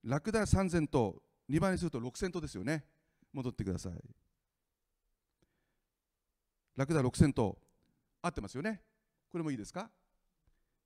[0.04, 2.84] ラクダ3000頭2倍にすると6000頭ですよね。
[3.32, 3.94] 戻ってください。
[6.76, 7.58] ラクダ6000頭
[8.22, 8.82] 合ってますよね。
[9.30, 9.90] これもいいですか？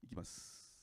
[0.03, 0.77] いきます。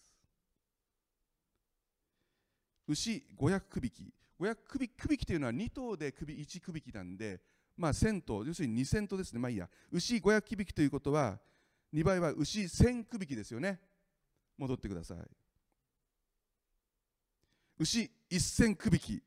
[2.89, 7.41] 牛500区引き500区引区引きというのは2頭で首1区引きなんで
[7.77, 9.39] まあ1000頭要するに2000頭ですね。
[9.39, 9.71] まあいいや。
[9.93, 11.39] 牛500区引きということは
[11.95, 13.81] 2倍は牛1000区引きですよね。
[14.59, 15.19] 戻ってください。
[17.79, 19.23] 牛1000区引き。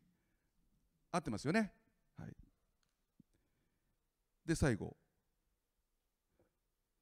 [1.12, 1.72] 合ってますよね？
[2.18, 2.36] はい。
[4.46, 4.96] で最後。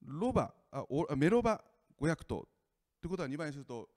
[0.05, 1.63] ロバあおメロバ
[1.99, 2.25] 500頭。
[2.25, 2.47] と
[3.03, 3.89] いうことは2倍にすると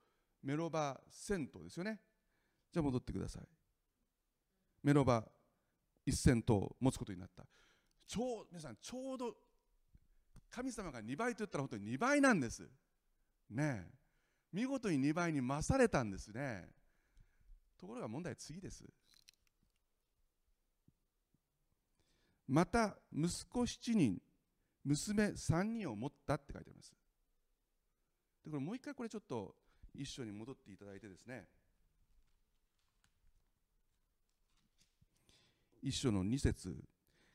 [0.42, 2.00] メロバ1000頭ですよね？
[2.72, 3.42] じゃあ戻ってください。
[4.82, 5.24] メロバ
[6.06, 7.44] 1000頭持つことになった。
[8.06, 9.34] ちょう皆さんちょうど
[10.50, 12.62] 神様が2倍と言ったら本当に2倍なんです。
[13.50, 13.90] ねえ。
[14.52, 16.68] 見事に2倍に増されたんですね。
[17.78, 18.84] ところが問題は次です。
[22.48, 24.22] また息子7人
[24.84, 26.94] 娘3人を持ったって書いてあります。
[28.44, 29.54] でこれもう一回これちょっと
[29.94, 31.48] 一緒に戻っていただいてですね。
[35.82, 36.76] 一緒の2節。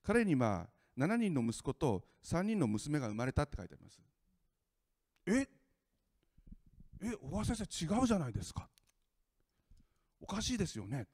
[0.04, 4.00] 彼には7人の息子と3人の娘が生まれたって書いてあります。
[5.28, 5.48] え？
[7.04, 8.70] え小川先生違うじゃないですか。
[10.22, 11.08] おかしいですよね。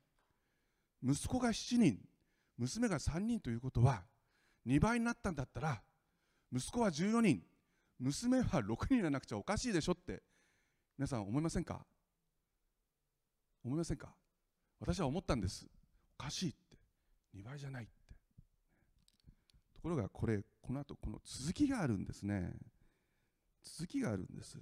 [1.02, 1.98] 息子が7人
[2.58, 4.04] 娘が3人ということは
[4.68, 5.82] 2倍になったんだったら
[6.52, 7.42] 息子は14人
[8.00, 10.22] 娘は6人にならなくちゃおかしいでしょって
[10.98, 11.86] 皆さん思いませんか？
[13.64, 14.14] 思いませんか？
[14.80, 15.68] 私は思ったんです。
[16.20, 16.78] おかしいって。
[17.38, 17.94] 2倍じゃないって。
[19.76, 22.52] ところがこれこの後この続きがあるんですね。
[23.64, 24.58] 続きがあるんです。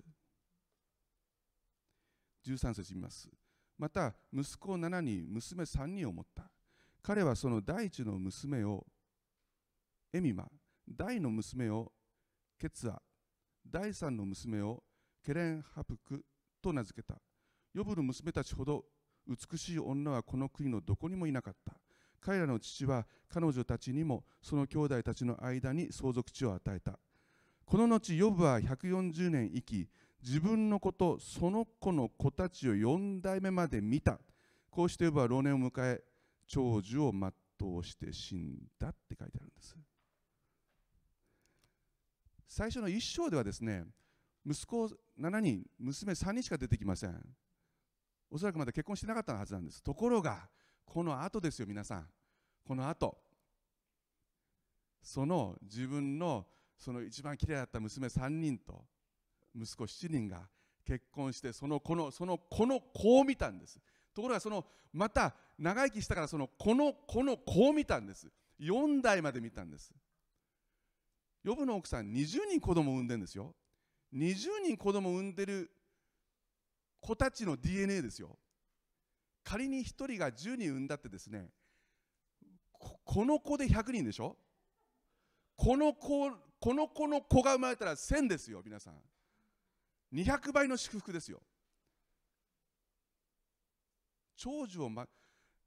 [2.45, 3.29] 13節見ます。
[3.77, 6.51] また息子7人娘3人を持った。
[7.01, 8.85] 彼はその第一の娘を
[10.13, 10.47] エミマ
[10.87, 11.91] 第の娘を
[12.59, 13.01] ケツア
[13.69, 14.83] 第三の娘を
[15.23, 16.23] ケレンハプク
[16.61, 17.19] と名付けた。
[17.73, 18.85] ヨブの娘たちほど
[19.27, 21.73] 美しい女はこの国のどこにもいなかった。
[22.21, 26.97] 彼らの父は彼女たちにもその兄弟たちの間に相続地を与えた。
[27.65, 29.89] この後ヨブは140年生き
[30.21, 34.19] 自分の子とその子の子たちを4代目まで見た。
[34.69, 36.03] こうしてヨブは老年を迎え
[36.47, 39.75] 長寿を全うして死んだって書いてあるんです。
[42.47, 43.85] 最初の一章ではですね
[44.45, 44.89] 息子
[45.19, 47.35] 7人娘3人しか出てきません。
[48.29, 49.81] おそらくまだ結婚してなかったはずなんです。
[49.81, 50.49] ところが
[50.85, 52.07] この後ですよ皆さん。
[52.65, 53.17] この後。
[55.01, 56.47] その自分の
[56.77, 58.83] その一番きれいだった娘3人と
[59.55, 60.47] 息子7人が
[60.83, 63.79] 結婚してその子のその子の子を見たんです。
[64.13, 68.27] ところがそのまた長生きしたからその子の子の子を見たんです。
[68.59, 69.91] 4代まで見たんです。
[71.43, 73.53] ヨブの奥さん20人子供を産んでるんですよ。
[74.13, 75.71] 20人子供を産んでる
[77.01, 78.37] 子たちの DNA ですよ。
[79.43, 81.49] 仮に1人が10人産んだってですね
[82.79, 84.37] この子で100人でしょ？
[85.55, 88.93] この子この子の子が生まれたら1000ですよ皆さん。
[90.15, 91.41] 200倍の祝福ですよ。
[94.37, 95.05] 長寿を、ま、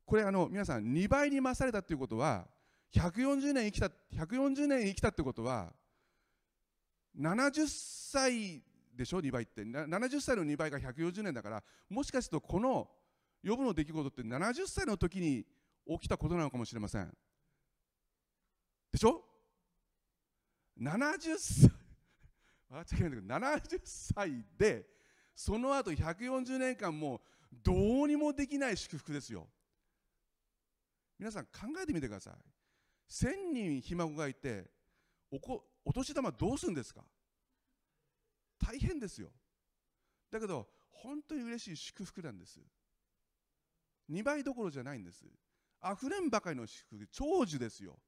[0.07, 2.47] これあの皆さん2倍に増されたということは
[2.95, 5.73] 140年生きた140年生きたってことは
[7.19, 8.63] 70歳
[8.95, 9.63] でしょ？2倍って。
[9.63, 12.89] 70歳の2倍が140年だからもしかするとこの
[13.47, 15.45] 呼ぶの出来事って70歳の時に
[15.87, 17.13] 起きたことなのかもしれません。
[18.93, 19.25] でしょ
[20.81, 21.71] ？70歳
[22.79, 24.87] 笑っちゃいけないんだけど70歳で
[25.35, 27.21] その後140年間もう
[27.63, 29.49] どうにもできない祝福ですよ。
[31.19, 31.51] 皆さん考
[31.83, 32.35] えてみてください。
[33.11, 34.71] 1000人ひ孫がいて
[35.31, 37.03] おこお年玉どうするんですか？
[38.59, 39.31] 大変ですよ。
[40.31, 42.61] だけど本当に嬉しい祝福なんです。
[44.11, 45.25] 2倍どころじゃないんです。
[45.83, 47.99] 溢れんばかりの祝福長寿ですよ。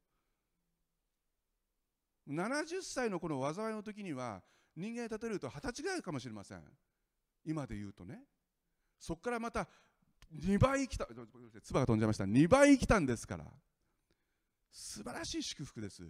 [2.29, 4.43] 70歳のこの災いの時には
[4.81, 6.63] 人間に例えると二十歳ぐらいかもしれません。
[7.45, 8.23] 今で言うとね。
[8.99, 9.69] そこからまた
[10.35, 12.25] 2倍来た唾が飛んじゃいました。
[12.25, 13.45] 2倍来たんですから。
[14.73, 16.03] 素晴らしい祝福です。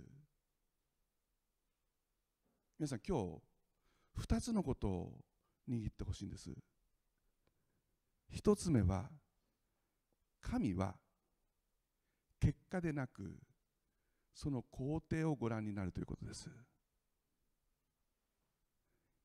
[2.79, 5.13] 皆さん今日2つのことを
[5.69, 6.51] 握ってほしいんです。
[8.33, 9.11] 1つ目は
[10.41, 10.95] 神は
[12.39, 13.37] 結果でなく
[14.33, 16.49] その工程をご覧になるということです。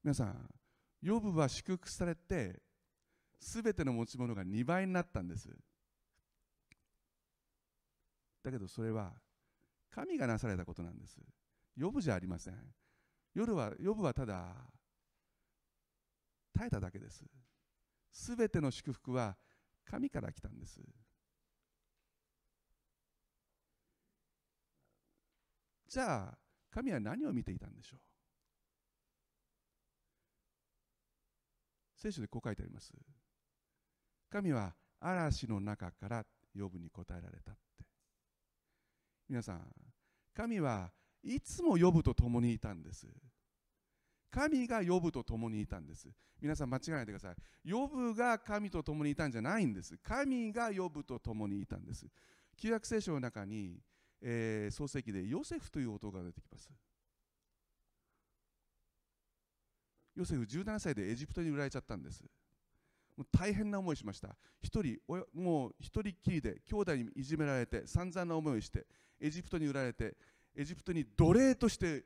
[0.05, 0.47] 皆さん
[1.01, 2.61] ヨブは祝福されて
[3.39, 5.49] すべての持ち物が2倍になったんです。
[8.43, 9.13] だけどそれは
[9.89, 11.17] 神がなされたことなんです。
[11.75, 12.53] ヨブじゃありません。
[13.33, 14.45] 夜はヨブはただ
[16.53, 17.23] 耐えただけです。
[18.11, 19.35] すべての祝福は
[19.89, 20.79] 神から来たんです。
[25.89, 26.37] じゃあ
[26.69, 28.14] 神は何を見ていたんでしょう？
[31.95, 32.93] 聖書でこう書いてあります。
[34.29, 36.25] 神は嵐の中から
[36.57, 37.85] 呼ぶに答えられたって。
[39.29, 39.61] 皆さん
[40.33, 40.91] 神は
[41.23, 43.07] いつも呼ぶと共にいたんです。
[44.29, 46.09] 神が呼ぶと共にいたんです。
[46.41, 47.71] 皆さん間違えないでください。
[47.71, 49.97] 呼ぶが神と共にいたんじゃないんです。
[50.03, 52.05] 神が呼ぶと共にいたんです。
[52.57, 53.79] 旧約聖書の中に
[54.27, 56.69] えー、創世記でヨセフという男が出てきます。
[60.15, 62.23] ヨセフ17歳でエジプトに売られちゃったんです。
[63.17, 64.35] もう大変な思いしました。
[64.61, 64.97] 一人
[65.33, 68.85] もう一人きりで兄弟にいじめられて散々な思いをして
[69.19, 70.15] エジプトに売られて
[70.55, 72.03] エジプトに奴隷として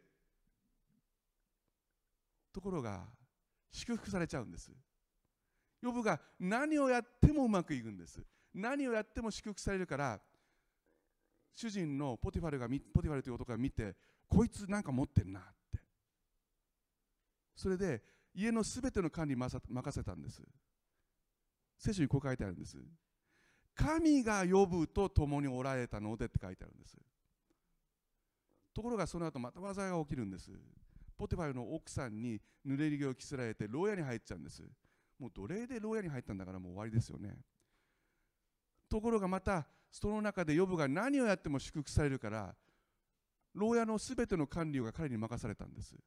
[2.52, 3.06] ところが
[3.72, 4.72] 祝福されちゃうんです。
[5.82, 8.22] ヨブが何をやってもうまくいくんです。
[8.54, 10.20] 何をやっても祝福されるから
[11.54, 13.96] 主人のポティファルがポティファルという男が見て
[14.28, 15.42] こいつなんか持ってんな。
[17.60, 18.02] それで
[18.34, 19.52] 家のすべての管理任
[19.92, 20.42] せたんです。
[21.78, 22.78] 聖書にこう書いてあるんです。
[23.76, 26.98] 神が呼ぶと共におられたのでって書いてあるんです。
[28.74, 30.50] ところがその後また災いが起きるんです。
[31.18, 34.64] ポティファルの奥さんに濡れ着を着せられて牢屋に入っちゃうんです。
[35.20, 37.40] もう奴隷で牢屋に入ったんだからもう終わりですよね。
[38.90, 42.56] ところがまたその中でヨブが何をやっても祝福されるから
[43.54, 45.98] 牢屋のすべての管理が彼に任されたんです。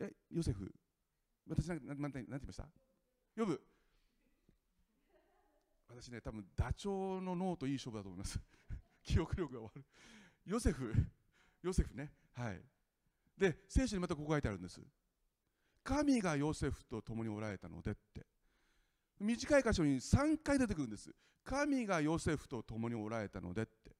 [0.00, 0.72] えヨセフ。
[1.48, 2.68] 私なんなんなんてなんて言いました？
[3.36, 3.60] 呼ぶ
[5.88, 8.40] 私ね多分ダチョウの脳といい勝負だと思います。
[9.02, 9.84] 記憶力が悪い。
[10.46, 10.92] ヨセフ。
[11.62, 12.12] ヨセフね。
[12.32, 12.62] はい。
[13.36, 14.80] で聖書にまたここ書いてあるんです。
[15.82, 18.26] 神がヨセフと共におられたのでって。
[19.20, 21.14] 短い箇所に3回出てくるんです。
[21.44, 23.94] 神がヨセフと共におられたのでって。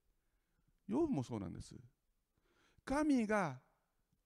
[0.89, 1.75] ヨブもそうなんです。
[2.85, 3.61] 神が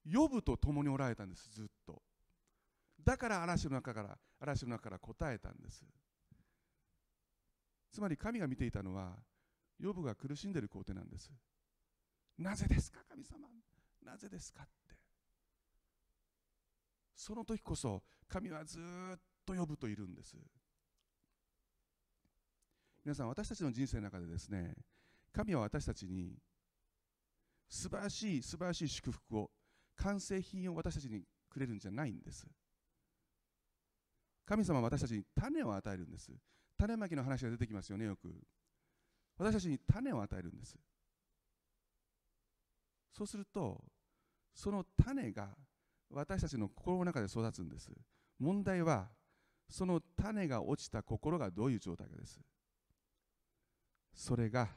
[0.09, 2.03] ヨブと共におられたんですずっと。
[3.05, 5.85] だから嵐の中から嵐の中から答えたんです。
[7.93, 9.17] つまり神が見ていたのは
[9.79, 11.31] ヨブが苦しんでいる工程なんです。
[12.39, 13.49] なぜですか神様。
[14.05, 14.95] なぜですかって。
[17.15, 20.37] その時こそ神はずっと呼ぶといるんです。
[23.05, 24.75] 皆さん私たちの人生の中でですね
[25.33, 26.37] 神は私たちに
[27.69, 29.51] 素晴らしい素晴らしい祝福を
[29.99, 32.47] 完成品を私たちにくれるんじゃないんです。
[34.47, 36.33] 神様は私たちに種を与えるんです。
[36.79, 38.33] 種まきの話が出てきますよねよく。
[39.37, 40.77] 私たちに種を与えるんです。
[43.13, 43.85] そうすると
[44.55, 45.49] その種が
[46.11, 47.91] 私たちの心の中で育つんです。
[48.39, 49.09] 問題は
[49.69, 52.41] その種が落ちた心がどういう状態かです。
[54.15, 54.69] それが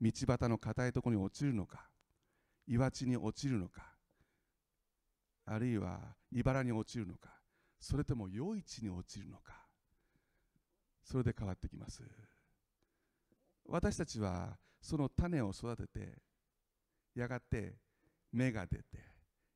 [0.00, 1.90] 道端の硬いところに落ちるのか
[2.66, 3.97] 岩地に落ちるのか
[5.50, 5.98] あるいは
[6.30, 7.30] 茨に落ちるのか
[7.80, 9.54] それとも余市に落ちるのか
[11.02, 12.02] それで変わってきます。
[13.66, 16.18] 私たちはその種を育てて
[17.14, 17.76] やがて
[18.32, 18.84] 芽が出て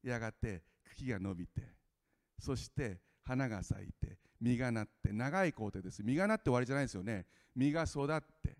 [0.02, 0.62] やがて
[0.96, 1.62] 茎が伸びて
[2.38, 6.02] そして花が咲いて実がなって長い工程です。
[6.02, 7.26] 実がなって終わりじゃないですよね。
[7.54, 8.56] 実が育って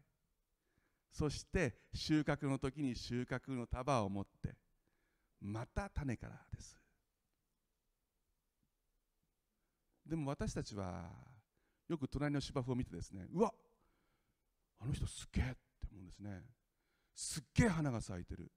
[1.11, 4.55] そして収穫の時に収穫の束を持って
[5.41, 6.82] また種からです。
[10.07, 11.11] でも私たちは
[11.89, 13.53] よく隣の芝生を見てですねうわ
[14.81, 15.57] あの人すっげえって
[15.93, 16.43] 思うんですね。
[17.15, 18.51] すっげえ花が咲いてる。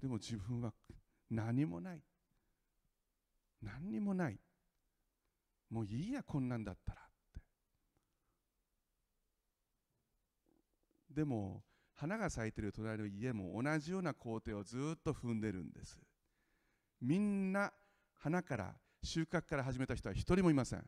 [0.00, 0.72] でも自分は
[1.28, 2.02] 何もない。
[3.62, 4.38] 何にもない。
[5.70, 7.40] もういいやこんなんだったらって。
[11.10, 11.64] でも
[11.94, 15.98] 花が咲いてる隣の家も同じような工程をずっと踏んでるんです。
[17.00, 17.72] みんな
[18.14, 18.74] 花から
[19.06, 20.84] 収穫から始めた人は一人もいません。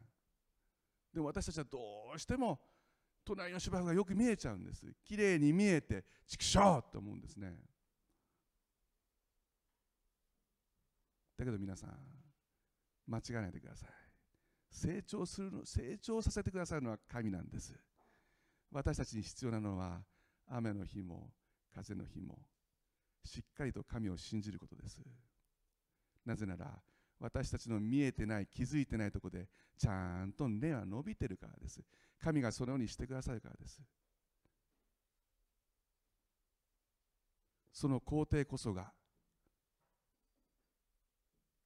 [1.14, 1.78] でも私たちはど
[2.14, 2.60] うしても
[3.24, 4.86] 隣の芝生がよく見えちゃうんです。
[5.04, 7.56] きれいに見えて畜生と思うんですね。
[11.36, 11.90] だけど皆さん
[13.06, 13.90] 間違えないでください。
[14.70, 17.74] 成長するの成長させてくださるのは神なんです。
[18.70, 20.02] 私たちに必要なのは
[20.46, 21.30] 雨の日も
[21.74, 22.38] 風の日も
[23.24, 25.00] しっかりと神を信じることです。
[26.24, 26.82] なぜなら
[27.20, 31.80] 私たちの見えてない気づいてないとこでちゃんと根は伸びてるからです。
[32.20, 33.80] 神がそのようにしてくださるからです。
[37.72, 38.92] その工程こそが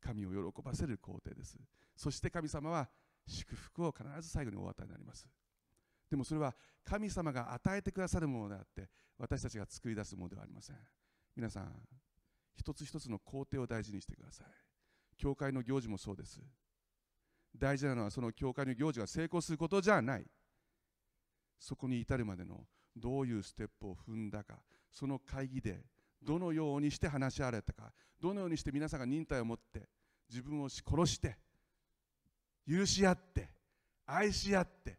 [0.00, 1.57] 神を喜ばせる工程です。
[1.96, 2.88] そして神様は
[3.26, 5.26] 祝福を必ず最後にお与えになります。
[6.11, 10.76] でもそれは神様が与えてくださるものであって私たちが作り出すものではありません。
[11.34, 11.72] 皆さん
[12.55, 14.71] 一つ一つの工程を大事にしてください。
[15.22, 16.40] 教会の行事もそうです。
[17.56, 20.26] 大事なのはその教会の行事が成功することじゃない。
[21.60, 22.66] そこに至るまでの
[22.96, 24.58] どういうステップを踏んだか
[24.90, 25.84] その会議で
[26.20, 29.88] どのようにして話し合われたかどのようにして皆さんが忍耐を持って
[30.28, 31.36] 自分を殺して
[32.68, 33.48] 許し合って
[34.06, 34.98] 愛し合って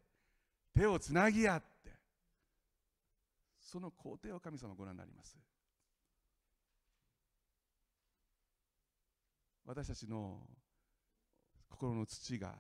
[0.74, 1.92] 手をつなぎ合って
[3.60, 5.38] その工程を神様ご覧になります。
[9.66, 10.42] 私たちの
[11.70, 12.56] 心の土が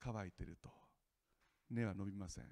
[0.00, 0.70] 乾いてると。
[1.70, 2.44] 根は伸びません。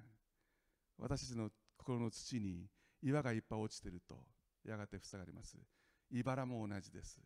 [0.97, 2.67] 私たちの心の土に
[3.01, 4.15] 岩がいっぱい落ちてると。
[4.63, 5.57] やがて塞がれます。
[6.11, 7.19] 茨も同じです。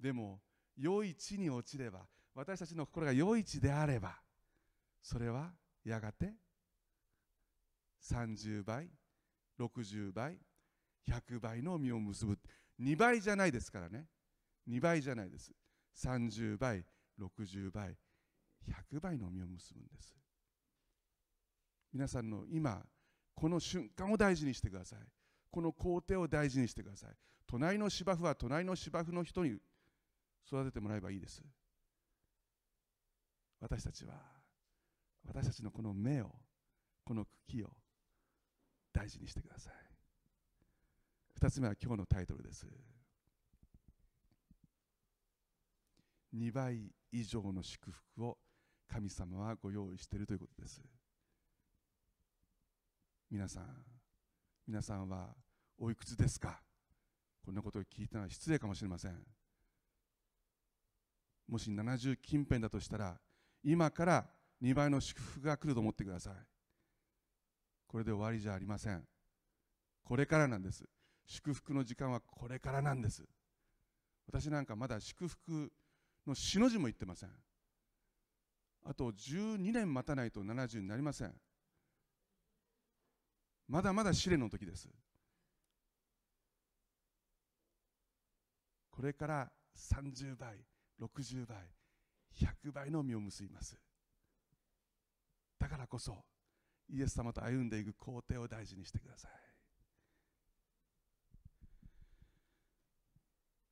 [0.00, 0.40] でも
[0.76, 4.16] 良い地に落ちれば私たちの心が良い地であれば
[5.02, 5.50] それは
[5.84, 6.34] やがて
[8.04, 8.88] 30倍
[9.58, 10.38] 60倍
[11.08, 12.38] 100倍の実を結ぶ。
[12.80, 14.06] 2倍じゃないですからね。
[14.68, 15.50] 2倍じゃないです。
[15.98, 16.84] 30倍
[17.18, 17.96] 60倍
[18.92, 20.14] 100倍の実を結ぶんです。
[21.92, 22.84] 皆さんの今
[23.34, 24.98] この瞬間を大事にしてください。
[25.50, 27.10] この工程を大事にしてください。
[27.46, 29.58] 隣の芝生は隣の芝生の人に
[30.46, 31.42] 育ててもらえばいいです。
[33.60, 34.14] 私たちは
[35.26, 36.30] 私たちのこの目を
[37.04, 37.70] この茎を
[38.92, 39.74] 大事にしてください。
[41.40, 42.66] 2つ目は今日のタイトルです。
[46.34, 48.38] 2倍以上の祝福を
[48.86, 50.82] 神様はご用意しているということです。
[53.30, 53.64] 皆さん
[54.66, 55.34] 皆さんは
[55.78, 56.60] おいくつですか？
[57.44, 59.16] こんなことを聞いたのは失礼かもしれません。
[61.48, 63.18] もし70近辺だとしたら
[63.62, 64.26] 今から
[64.62, 66.34] 2倍の祝福が来ると思ってください。
[67.86, 69.02] これで終わりじゃありません。
[70.04, 70.84] これからなんです。
[71.26, 73.24] 祝福の時間はこれからなんです。
[74.26, 75.72] 私なんかまだ祝福
[76.28, 77.30] の死の字も言ってません。
[78.84, 81.34] あと12年待たないと70になりません。
[83.68, 84.88] まだまだ試練の時です。
[88.90, 90.56] これから30倍
[91.00, 91.56] 60倍
[92.34, 93.78] 100倍の実を結びます。
[95.58, 96.24] だからこそ
[96.88, 99.47] イエス様と歩んでいく工程を大事にしてください。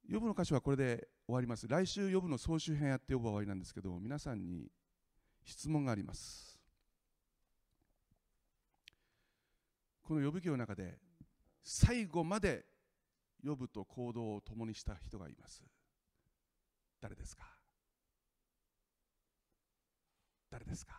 [0.09, 1.67] ヨブの歌詞はこれで終わります。
[1.67, 4.71] 来週ヨブの総集編やってヨブは終わりなんですけど皆さんに
[5.45, 6.61] 質問があります。
[10.03, 10.99] この呼ぶ記の中で
[11.65, 12.65] 最後まで
[13.45, 15.65] 呼ぶと行動を共にした人がいます。
[17.01, 17.45] 誰ですか？
[20.49, 20.95] 誰ですか？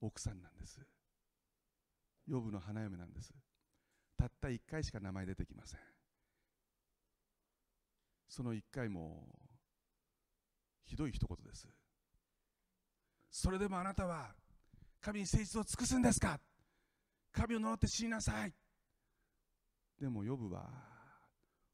[0.00, 0.80] 奥さんなんです。
[2.28, 3.32] 呼ぶの花嫁なんです。
[4.16, 5.80] たった1回しか名前出てきません。
[8.30, 9.26] その1回も
[10.84, 11.68] ひどい一言です。
[13.28, 14.34] それでもあなたは
[15.00, 16.38] 神に誠実を尽くすんですか？
[17.32, 18.54] 神を呪って死になさい。
[20.00, 20.70] でもヨブは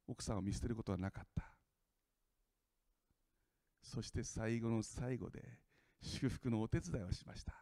[0.09, 1.45] 奥さんを見捨てることはなかった。
[3.83, 5.43] そして最後の最後で
[6.01, 7.53] 祝福のお手伝いをしました。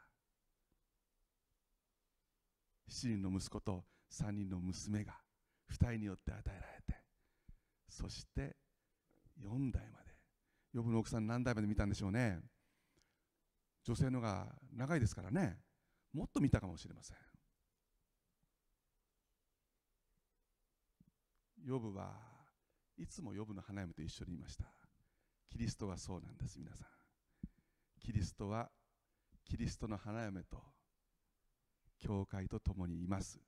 [2.89, 5.15] 7人の息子と3人の娘が
[5.73, 7.03] 2人によって与えられて
[7.89, 8.57] そして
[9.43, 10.15] 4代まで。
[10.75, 12.41] 呼ぶの奥さん何代まで見たんでしょうね。
[13.85, 15.59] 女性のが長いですからね。
[16.13, 17.17] もっと見たかもしれません。
[21.65, 22.13] ヨブは
[22.97, 24.65] いつもヨブの花嫁と一緒にいました。
[25.51, 26.89] キリストはそうなんです皆さん。
[28.01, 28.71] キリストは
[29.45, 30.63] キリストの花嫁と
[31.99, 33.41] 教会と共にいます。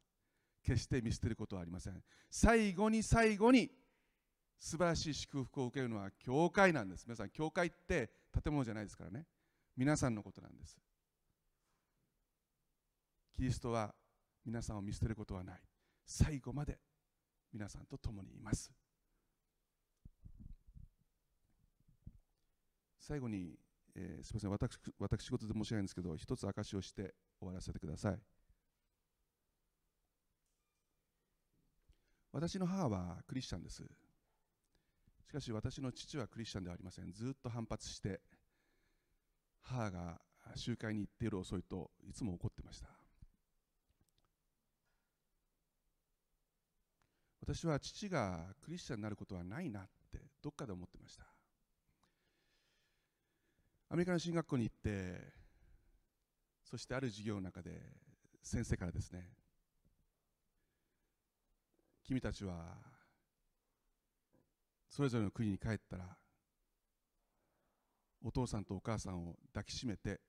[0.63, 2.03] 決して見捨てることはありません。
[2.31, 3.71] 最後に最後に
[4.59, 7.05] 素晴らしい祝福を受けるのは教会なんです。
[7.07, 9.27] 皆さん教会って建物じゃないですからね。
[9.77, 10.77] 皆さんのことなんです。
[13.33, 13.95] キリストは
[14.45, 15.61] 皆さんを見捨てることはない。
[16.07, 16.79] 最後まで
[17.53, 18.73] 皆さんと共にいます。
[22.99, 23.59] 最後に、
[23.95, 24.51] えー、すみません。
[24.51, 28.19] 私私事で申し訳ないんですけど一つ証しをして終わらせてください。
[32.33, 33.85] 私の母はクリスチャンです。
[35.29, 37.13] しかし私の父はクリスチャンではありません。
[37.13, 38.21] ずっと反発して
[39.61, 40.21] 母が
[40.55, 42.87] 集会に行って夜遅いといつも怒ってました。
[47.41, 51.25] 私は父がクリスチャンになることはないなってどっかで思ってました。
[53.89, 55.33] アメリカの進学校に行って
[56.65, 57.81] そしてある授業の中で
[58.43, 59.29] 先生からですね
[62.05, 62.96] 君たちは
[64.97, 66.17] それぞれの国に帰ったら
[68.25, 70.23] お父さんとお母さんを抱きしめて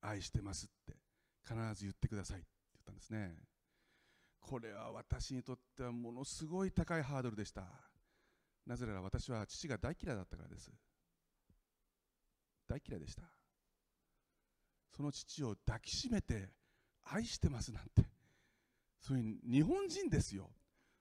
[0.00, 0.96] 愛してますって
[1.46, 3.36] 必ず言ってくださいって言ったんですね。
[4.40, 7.64] これは私にとってはものすごい高いハードルでした。
[8.64, 10.70] なぜなら私は父が大嫌いだったからです。
[12.66, 13.24] 大嫌いでした。
[14.96, 16.48] その父を抱きしめて
[17.04, 18.08] 愛してますなんて。
[19.00, 20.48] そういう日本人ですよ。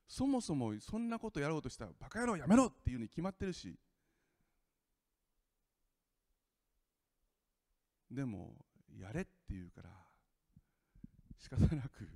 [0.07, 3.77] そもそもそんなことやろうとしたらバカ野郎やめろっていうに決まってるし。
[8.09, 8.55] でも
[8.97, 9.89] やれって言うから
[11.37, 12.07] 仕方なく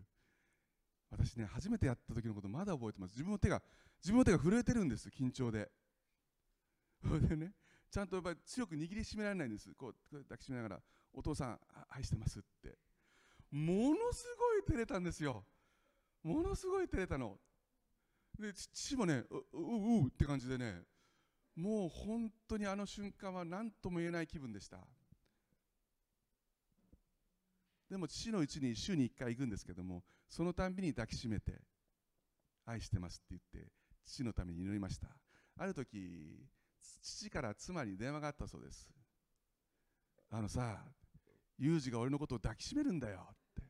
[1.10, 3.12] 私ね初めてやった時のことまだ覚えてます。
[3.12, 3.62] 自分の手が
[4.02, 5.70] 自分の手が震えてるんです緊張で。
[7.06, 7.52] それでね
[7.90, 9.70] ちゃんとやっぱり強く握りしめられないんです。
[9.76, 10.82] こう抱きしめながら
[11.12, 12.78] お父さん愛してますって。
[13.52, 15.44] ものすごい照れたんですよ。
[16.24, 17.38] ものすごい照れたの。
[18.40, 20.82] で父もねうううって感じでね
[21.56, 24.80] もう本当にあの瞬間は何とも言えない気分でした。
[27.90, 31.62] でも父のうちに週に1回行くんですけどもそのたんびに抱きしめて
[32.66, 33.70] 愛してますって言って
[34.06, 35.08] 父のために祈りました。
[35.58, 36.48] ある時
[37.02, 38.90] 父から妻に電話があったそうです。
[40.30, 40.86] あのさ
[41.58, 43.62] ユージが俺のことを抱きしめるんだよって。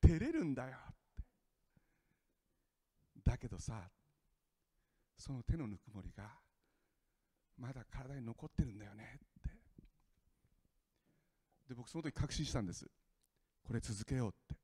[0.00, 0.97] 照れるんだよって。
[3.28, 3.90] だけどさ
[5.18, 6.24] その手のぬくもりが
[7.58, 9.50] まだ体に残ってるんだよねって。
[11.68, 12.86] で僕その時確信したんです。
[13.62, 14.56] これ続けようって。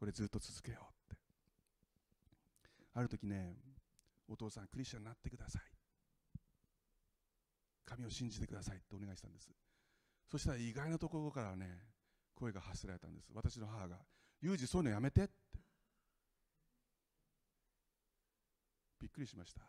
[0.00, 1.22] これずっと続けようって。
[2.94, 3.54] ある時ね
[4.26, 5.62] お父さんクリスチャンになってください。
[7.84, 9.48] 神を信じてくださいってお願いしたんです。
[10.28, 11.78] そしたら意外なところからね
[12.34, 13.30] 声が発せられたんです。
[13.32, 13.98] 私の母が
[14.42, 15.34] 「ユージそういうのやめて」って
[18.98, 19.62] びっくりしました。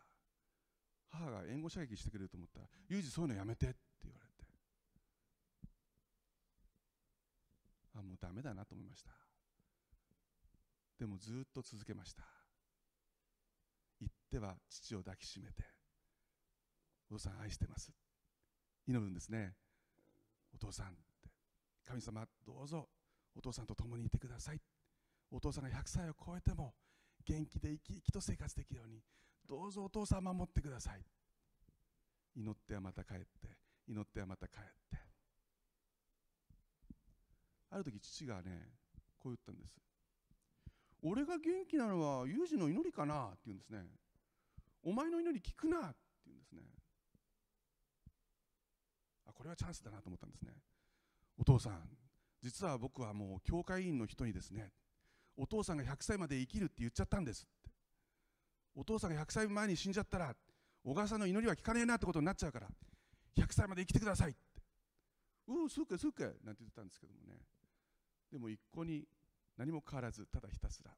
[1.08, 4.46] 母が援護射撃してくれると思ったら「ユージそういうのやめて」って言われて。
[7.94, 9.10] あもうダメだなと思いました。
[10.98, 12.24] でもずっと続けました。
[14.00, 15.64] 行っては父を抱きしめて
[17.10, 17.90] お父さん愛してます
[18.86, 19.56] 祈るんですね
[20.54, 20.90] お父さんっ
[21.22, 21.30] て
[21.84, 22.88] 神様どうぞ
[23.34, 24.60] お父さんと共にいてください
[25.30, 26.74] お父さんが100歳を超えても
[27.24, 29.02] 元気で生き生きと生活できるように
[29.48, 31.00] どうぞお父さん守ってください。
[32.36, 33.26] 祈ってはまた帰って
[33.88, 34.98] 祈ってはまた帰って。
[37.70, 38.68] ある時父がね
[39.18, 39.74] こう言ったんです。
[41.02, 43.28] 俺が元気なのは有事の祈りかな？
[43.28, 43.86] って言うんですね。
[44.82, 45.78] お前の祈り聞くな？
[45.78, 45.96] って
[46.26, 46.62] 言うんですね。
[49.26, 50.52] あこれはチャンスだなと思ったんですね。
[51.38, 51.80] お父さん
[52.42, 54.72] 実は僕はもう教会員の人にですね
[55.36, 57.46] お父さんが100歳まで生きるって言っちゃったんです。
[58.74, 60.34] お父さんが100歳前に死んじゃったら
[60.84, 62.68] 小川さんの祈りは聞かねえなってことになっちゃうから
[63.36, 64.40] 100歳まで生きてくださいって。
[65.48, 67.40] うん、そうかそうかなんて言ってたんですけどもね。
[68.30, 69.04] でも一向に
[69.56, 70.90] 何も変わらずただひたすら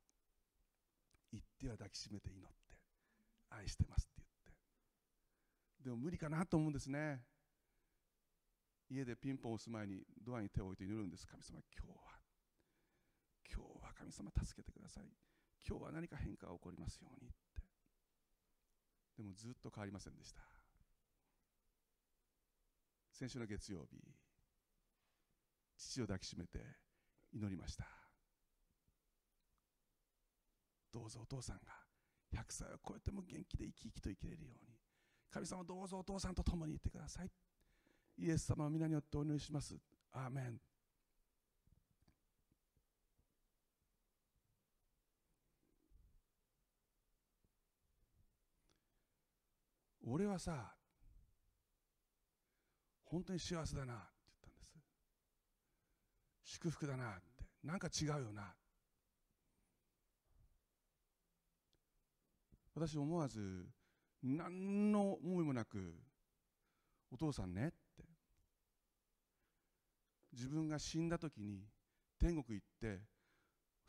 [1.32, 2.74] 言っては抱きしめて祈って
[3.50, 4.28] 愛してますって言っ
[5.78, 5.84] て。
[5.84, 7.22] でも無理かなと思うんですね。
[8.90, 11.26] 家でピンポン押す前にドアに手を置いて祈るんです。
[11.26, 12.20] 神様今日は。
[13.48, 15.04] 今日は神様助けてください。
[15.66, 17.59] 今日は何か変化が起こりますようにって。
[19.20, 20.40] でもずっと変わりませんでした。
[23.12, 23.98] 先週の月曜日
[25.76, 26.58] 父を抱きしめて
[27.30, 27.84] 祈りました。
[30.90, 31.62] どうぞお父さんが
[32.32, 34.72] 100歳を超えても元気で生き生きと生きれるように
[35.30, 37.30] 神様どうぞお父さんと共にいてください。
[38.16, 39.76] イエス様の皆によってお祈りします。
[40.12, 40.69] アーメン。
[50.12, 50.74] 俺はさ
[53.04, 54.02] 本当に幸せだなって
[54.42, 54.86] 言ったんで
[56.42, 56.56] す。
[56.58, 57.44] 祝福だなって。
[57.62, 58.54] なんか違うよな。
[62.74, 63.68] 私思わず
[64.22, 65.94] 何の思いもなく
[67.12, 68.04] お父さんねって。
[70.32, 71.62] 自分が死んだ時に
[72.18, 73.00] 天国行って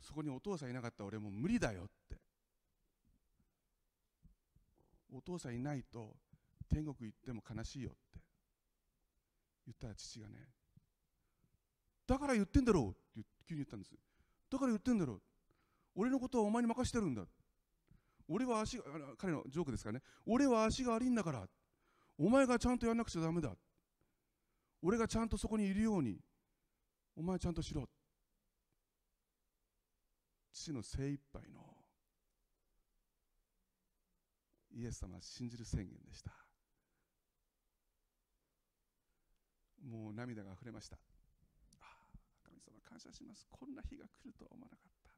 [0.00, 2.21] そこにお父さんいなかったら俺もう無理だよって。
[5.12, 6.16] お父さんいないと
[6.68, 8.22] 天国行っても悲しいよって。
[9.66, 10.34] 言ったら父がね
[12.06, 12.80] だから言ってんだろ
[13.16, 13.92] うって急に言ったんです
[14.50, 15.20] だから言ってんだろう
[15.94, 17.22] 俺のことはお前に任してるんだ
[18.28, 18.84] 俺は足が
[19.18, 21.46] 彼のジョークですからね俺は足が悪いんだから
[22.18, 23.52] お前がちゃんとやらなくちゃダメだ
[24.82, 26.18] 俺がちゃんとそこにいるように
[27.16, 27.88] お前ちゃんとしろ
[30.52, 31.60] 父の精一杯の
[34.74, 36.32] イエス様信じる宣言でした。
[39.82, 40.96] もう涙が溢れました。
[41.80, 41.86] ああ
[42.44, 43.46] 神様感謝します。
[43.50, 45.10] こんな日が来るとは思わなかった。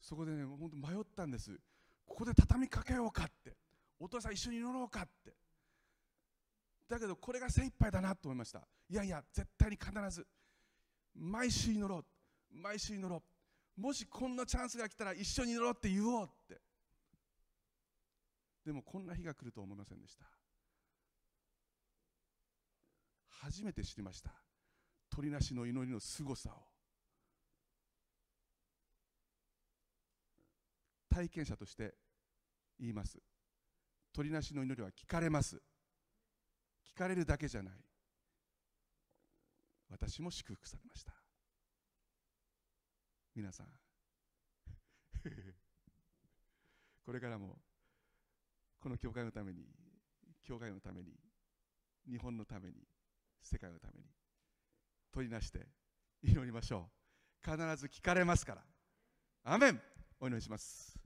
[0.00, 1.58] そこでね本当迷ったんです。
[2.04, 3.56] ここで畳みかけようかって。
[3.98, 5.32] お父さん一緒に祈ろうかって。
[6.88, 8.66] だけどこれが精一杯だなと思いました。
[8.88, 10.26] いやいや絶対に必ず。
[11.14, 12.04] 毎週祈ろう。
[12.50, 13.22] 毎週祈ろ
[13.78, 13.80] う。
[13.80, 16.60] もしこんなチャンスが来たら一緒に祈ろうって言おうって。
[18.70, 20.24] でもこんな日が来ると思いませんでした。
[23.28, 24.30] 初めて知りました。
[25.10, 26.52] 鳥なしの祈りの凄さを。
[31.12, 31.94] 体験者として
[32.78, 33.18] 言います。
[34.12, 35.60] 鳥なしの祈りは聞かれます。
[36.94, 37.74] 聞かれるだけじゃない。
[39.88, 41.12] 私も祝福されました。
[43.34, 43.66] 皆さん。
[47.04, 47.58] これからも
[48.80, 49.66] この教会のために
[50.42, 51.08] 教会のために
[52.08, 52.74] 日本のために
[53.42, 54.06] 世界のために
[55.12, 55.66] 取りなして
[56.22, 56.88] 祈りましょ
[57.46, 57.50] う。
[57.50, 58.62] 必ず聞かれますから。
[59.44, 59.80] アメン。
[60.20, 60.99] お祈りします。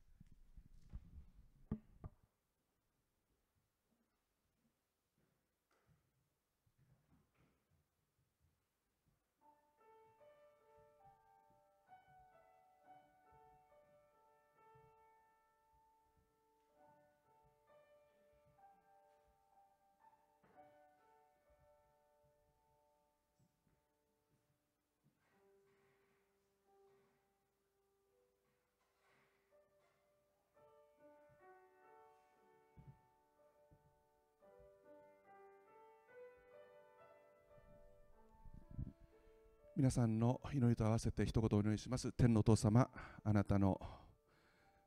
[39.76, 42.12] 皆さんの祈りと合わせて一言お祈りします。
[42.12, 42.88] 天のお父様
[43.24, 43.80] あなたの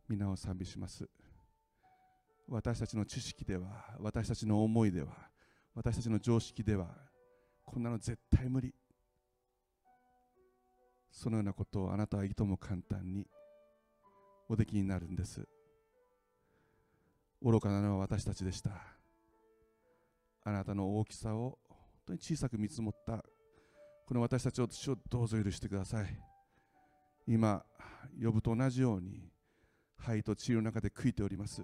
[0.07, 1.05] 皆を賛美します。
[2.47, 5.09] 私たちの知識では私たちの思いでは
[5.75, 6.87] 私たちの常識では
[7.65, 8.73] こんなの絶対無理。
[11.11, 13.27] そのようなことをあなたはいとも簡単に
[14.47, 15.45] おできになるんです。
[17.41, 18.71] 愚かなのは私たちでした。
[20.45, 23.25] あなたの大きさを本当に小さく見積もった
[24.07, 26.05] この私たちを主をどうぞ許してください。
[27.27, 27.61] 今
[28.23, 29.29] 呼ぶと同じように
[29.97, 31.61] 肺と血の中で悔いております。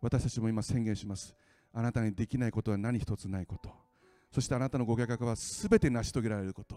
[0.00, 1.34] 私たちも今宣言します。
[1.72, 3.68] あなたにできないことは何一つないこと。
[4.30, 6.76] そしてあなたのご計画はすべて成し遂げられること。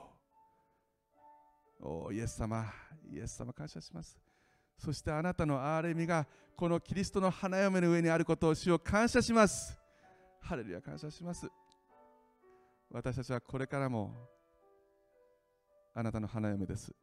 [1.82, 2.66] おおイエス様
[3.14, 4.18] イエス様感謝します。
[4.76, 6.26] そしてあなたの憐れみが
[6.58, 9.81] このキリストの花嫁の上にあることを主を感謝します。
[10.42, 11.48] ハレルヤ感謝します。
[12.89, 14.14] 私たちはこれからも
[15.94, 16.94] あなたの花嫁です。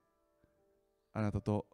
[1.14, 1.66] あなたと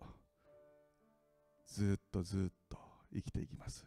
[1.66, 2.78] ずっとずっと
[3.12, 3.84] 生きていきます。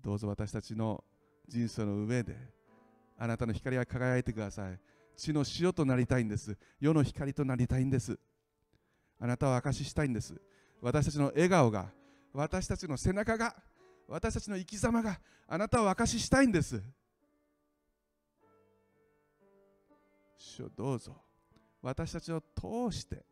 [0.00, 1.04] どうぞ私たちの
[1.48, 2.36] 人生の上で
[3.18, 4.78] あなたの光が輝いてください。
[5.16, 6.56] 地の塩となりたいんです。
[6.80, 8.18] 世の光となりたいんです。
[9.20, 10.34] あなたを証ししたいんです。
[10.80, 11.92] 私たちの笑顔が
[12.32, 13.54] 私たちの背中が
[14.08, 16.82] 私たちの生き様があなたを証ししたいんです。
[20.36, 21.16] 主をどうぞ。
[21.80, 23.24] 私たちを通して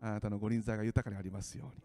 [0.00, 1.82] あなたのご臨在が豊かにありますように。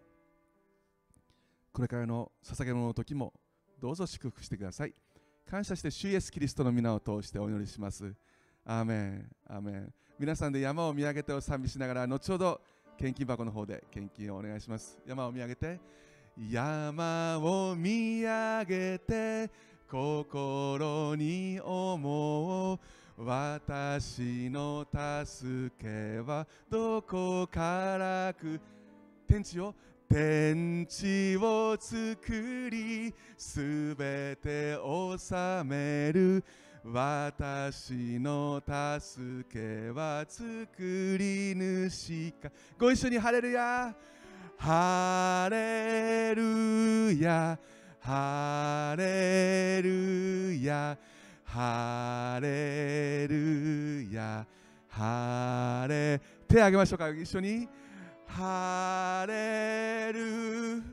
[1.73, 3.33] これからの捧げ物の時も
[3.81, 4.93] どうぞ祝福してください。
[5.45, 8.15] 感謝して主イエスキリストの皆を通してお祈りします。
[8.63, 9.93] アーメンアーメン。
[10.17, 12.61] 皆さんで山を見上げてを賛美しながら後ほど
[12.97, 14.97] 献金箱の方で献金をお願いします。
[15.05, 15.79] 山を見上げて
[16.37, 19.49] 山を見上げて
[19.89, 22.79] 心に思う
[23.17, 28.59] 私の助けはどこからく
[29.25, 29.73] 天地を
[30.09, 36.43] 天地を作りすべて治める。
[36.83, 42.51] 私の助けは作り主か。
[42.77, 43.95] ご一緒にハレルヤ
[44.57, 47.57] ハレルヤ
[47.99, 50.97] ハレルヤ
[51.43, 54.45] ハレルヤ
[54.89, 57.67] ハレ手を挙げましょうか一緒に。
[58.27, 60.83] ハレル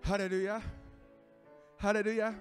[0.00, 0.60] ハレルヤ
[1.76, 2.32] ハレルヤ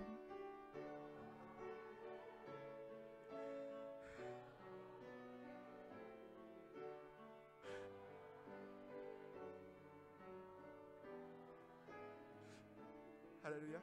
[13.50, 13.80] ハレルヤ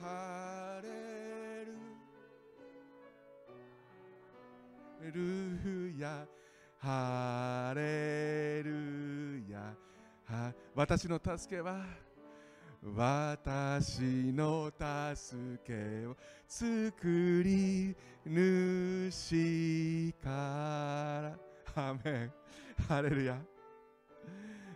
[0.00, 0.90] ハレ
[5.12, 6.26] ルヤ
[6.78, 9.74] ハレルヤ
[10.74, 11.84] 私の助けは
[12.94, 14.72] 私の
[15.14, 15.36] 助
[15.66, 16.16] けを
[16.48, 17.94] 作り
[18.24, 21.46] 主から。
[21.78, 22.32] アメン
[22.88, 23.38] ハレルヤ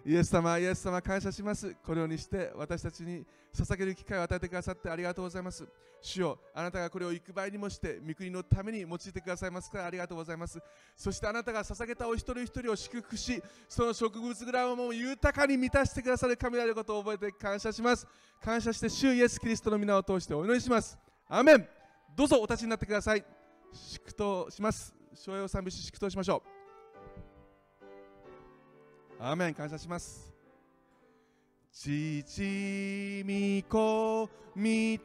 [0.05, 1.74] イエス様、イエス様、感謝します。
[1.84, 5.66] このようにして私たちに捧げる機会を与えてくださってありがとうございます。
[6.01, 10.59] 主よあなたがこれを幾倍にもして御国のために用いてくださいますからありがとうございます。
[10.96, 18.07] そしてあなたが捧げたお一人一人を祝福し、その植物グラムも豊かに満たしてくださる神であることを覚えて感謝します。
[18.42, 20.98] 感謝して主イエス・キリストの皆を通してお祈りします。
[21.28, 21.68] アーメン
[22.16, 23.24] どうぞお立ちになってください。
[23.72, 24.94] 祝祷します。
[25.14, 26.60] 昭和を賛美し祝祷しましょう。
[29.22, 30.32] アーメン感謝します。
[31.70, 34.98] 父御子御霊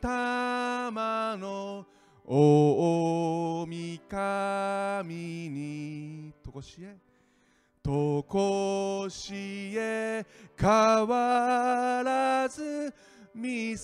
[1.38, 1.86] の
[2.26, 3.68] 大
[4.08, 6.96] 神にとこしえ
[7.84, 10.26] とこしえ
[10.58, 10.70] 変
[11.06, 12.94] わらず
[13.36, 13.76] 見栄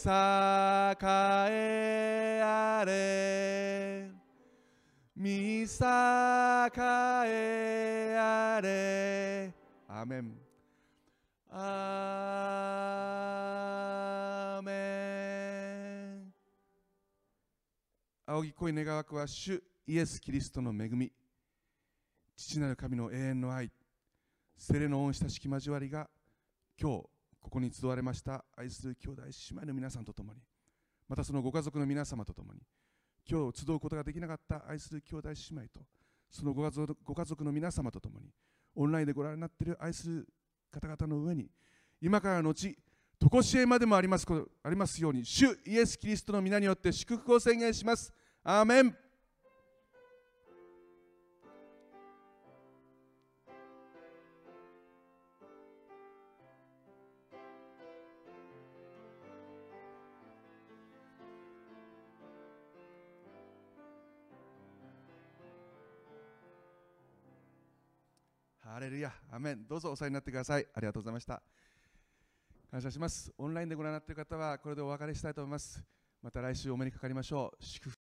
[1.51, 4.09] えあれ。
[5.13, 5.67] 見栄
[7.27, 9.60] えあれ。
[10.01, 10.33] アーメン。
[11.51, 14.71] アーメ
[16.25, 16.33] ン。
[18.25, 21.11] 仰ぎ恋願わくは主イエス・キリストの恵み、
[22.35, 23.71] 父なる神の永遠の愛、
[24.57, 26.09] 聖霊の恩親しき交わりが
[26.81, 27.03] 今日
[27.39, 28.43] ここに集われました。
[28.57, 30.41] 愛する兄弟姉妹の皆さんと共に、
[31.07, 32.61] またそのご家族の皆様と共に、
[33.29, 35.81] 今日集うことができなかった愛する兄弟姉妹と、
[36.31, 38.33] そのご家族ご家族の皆様と共に、
[38.75, 40.27] オンラインでご覧になっている愛する
[40.71, 41.47] 方々の上に
[42.01, 42.77] 今からのち
[43.19, 44.25] 常しえまでもあります
[44.63, 48.11] ありますように主イエス・キリストの皆によって祝福を宣言します。
[48.43, 48.95] アーメン。
[69.01, 70.67] リアアメンどうぞお世話になってください。
[70.75, 71.41] ありがとうございました。
[72.69, 73.33] 感謝します。
[73.35, 75.83] オンラインでご覧になっている方はこれでお別れしたいと思います。
[76.21, 77.63] また来週お目にかかりましょう。
[77.63, 77.99] 祝福。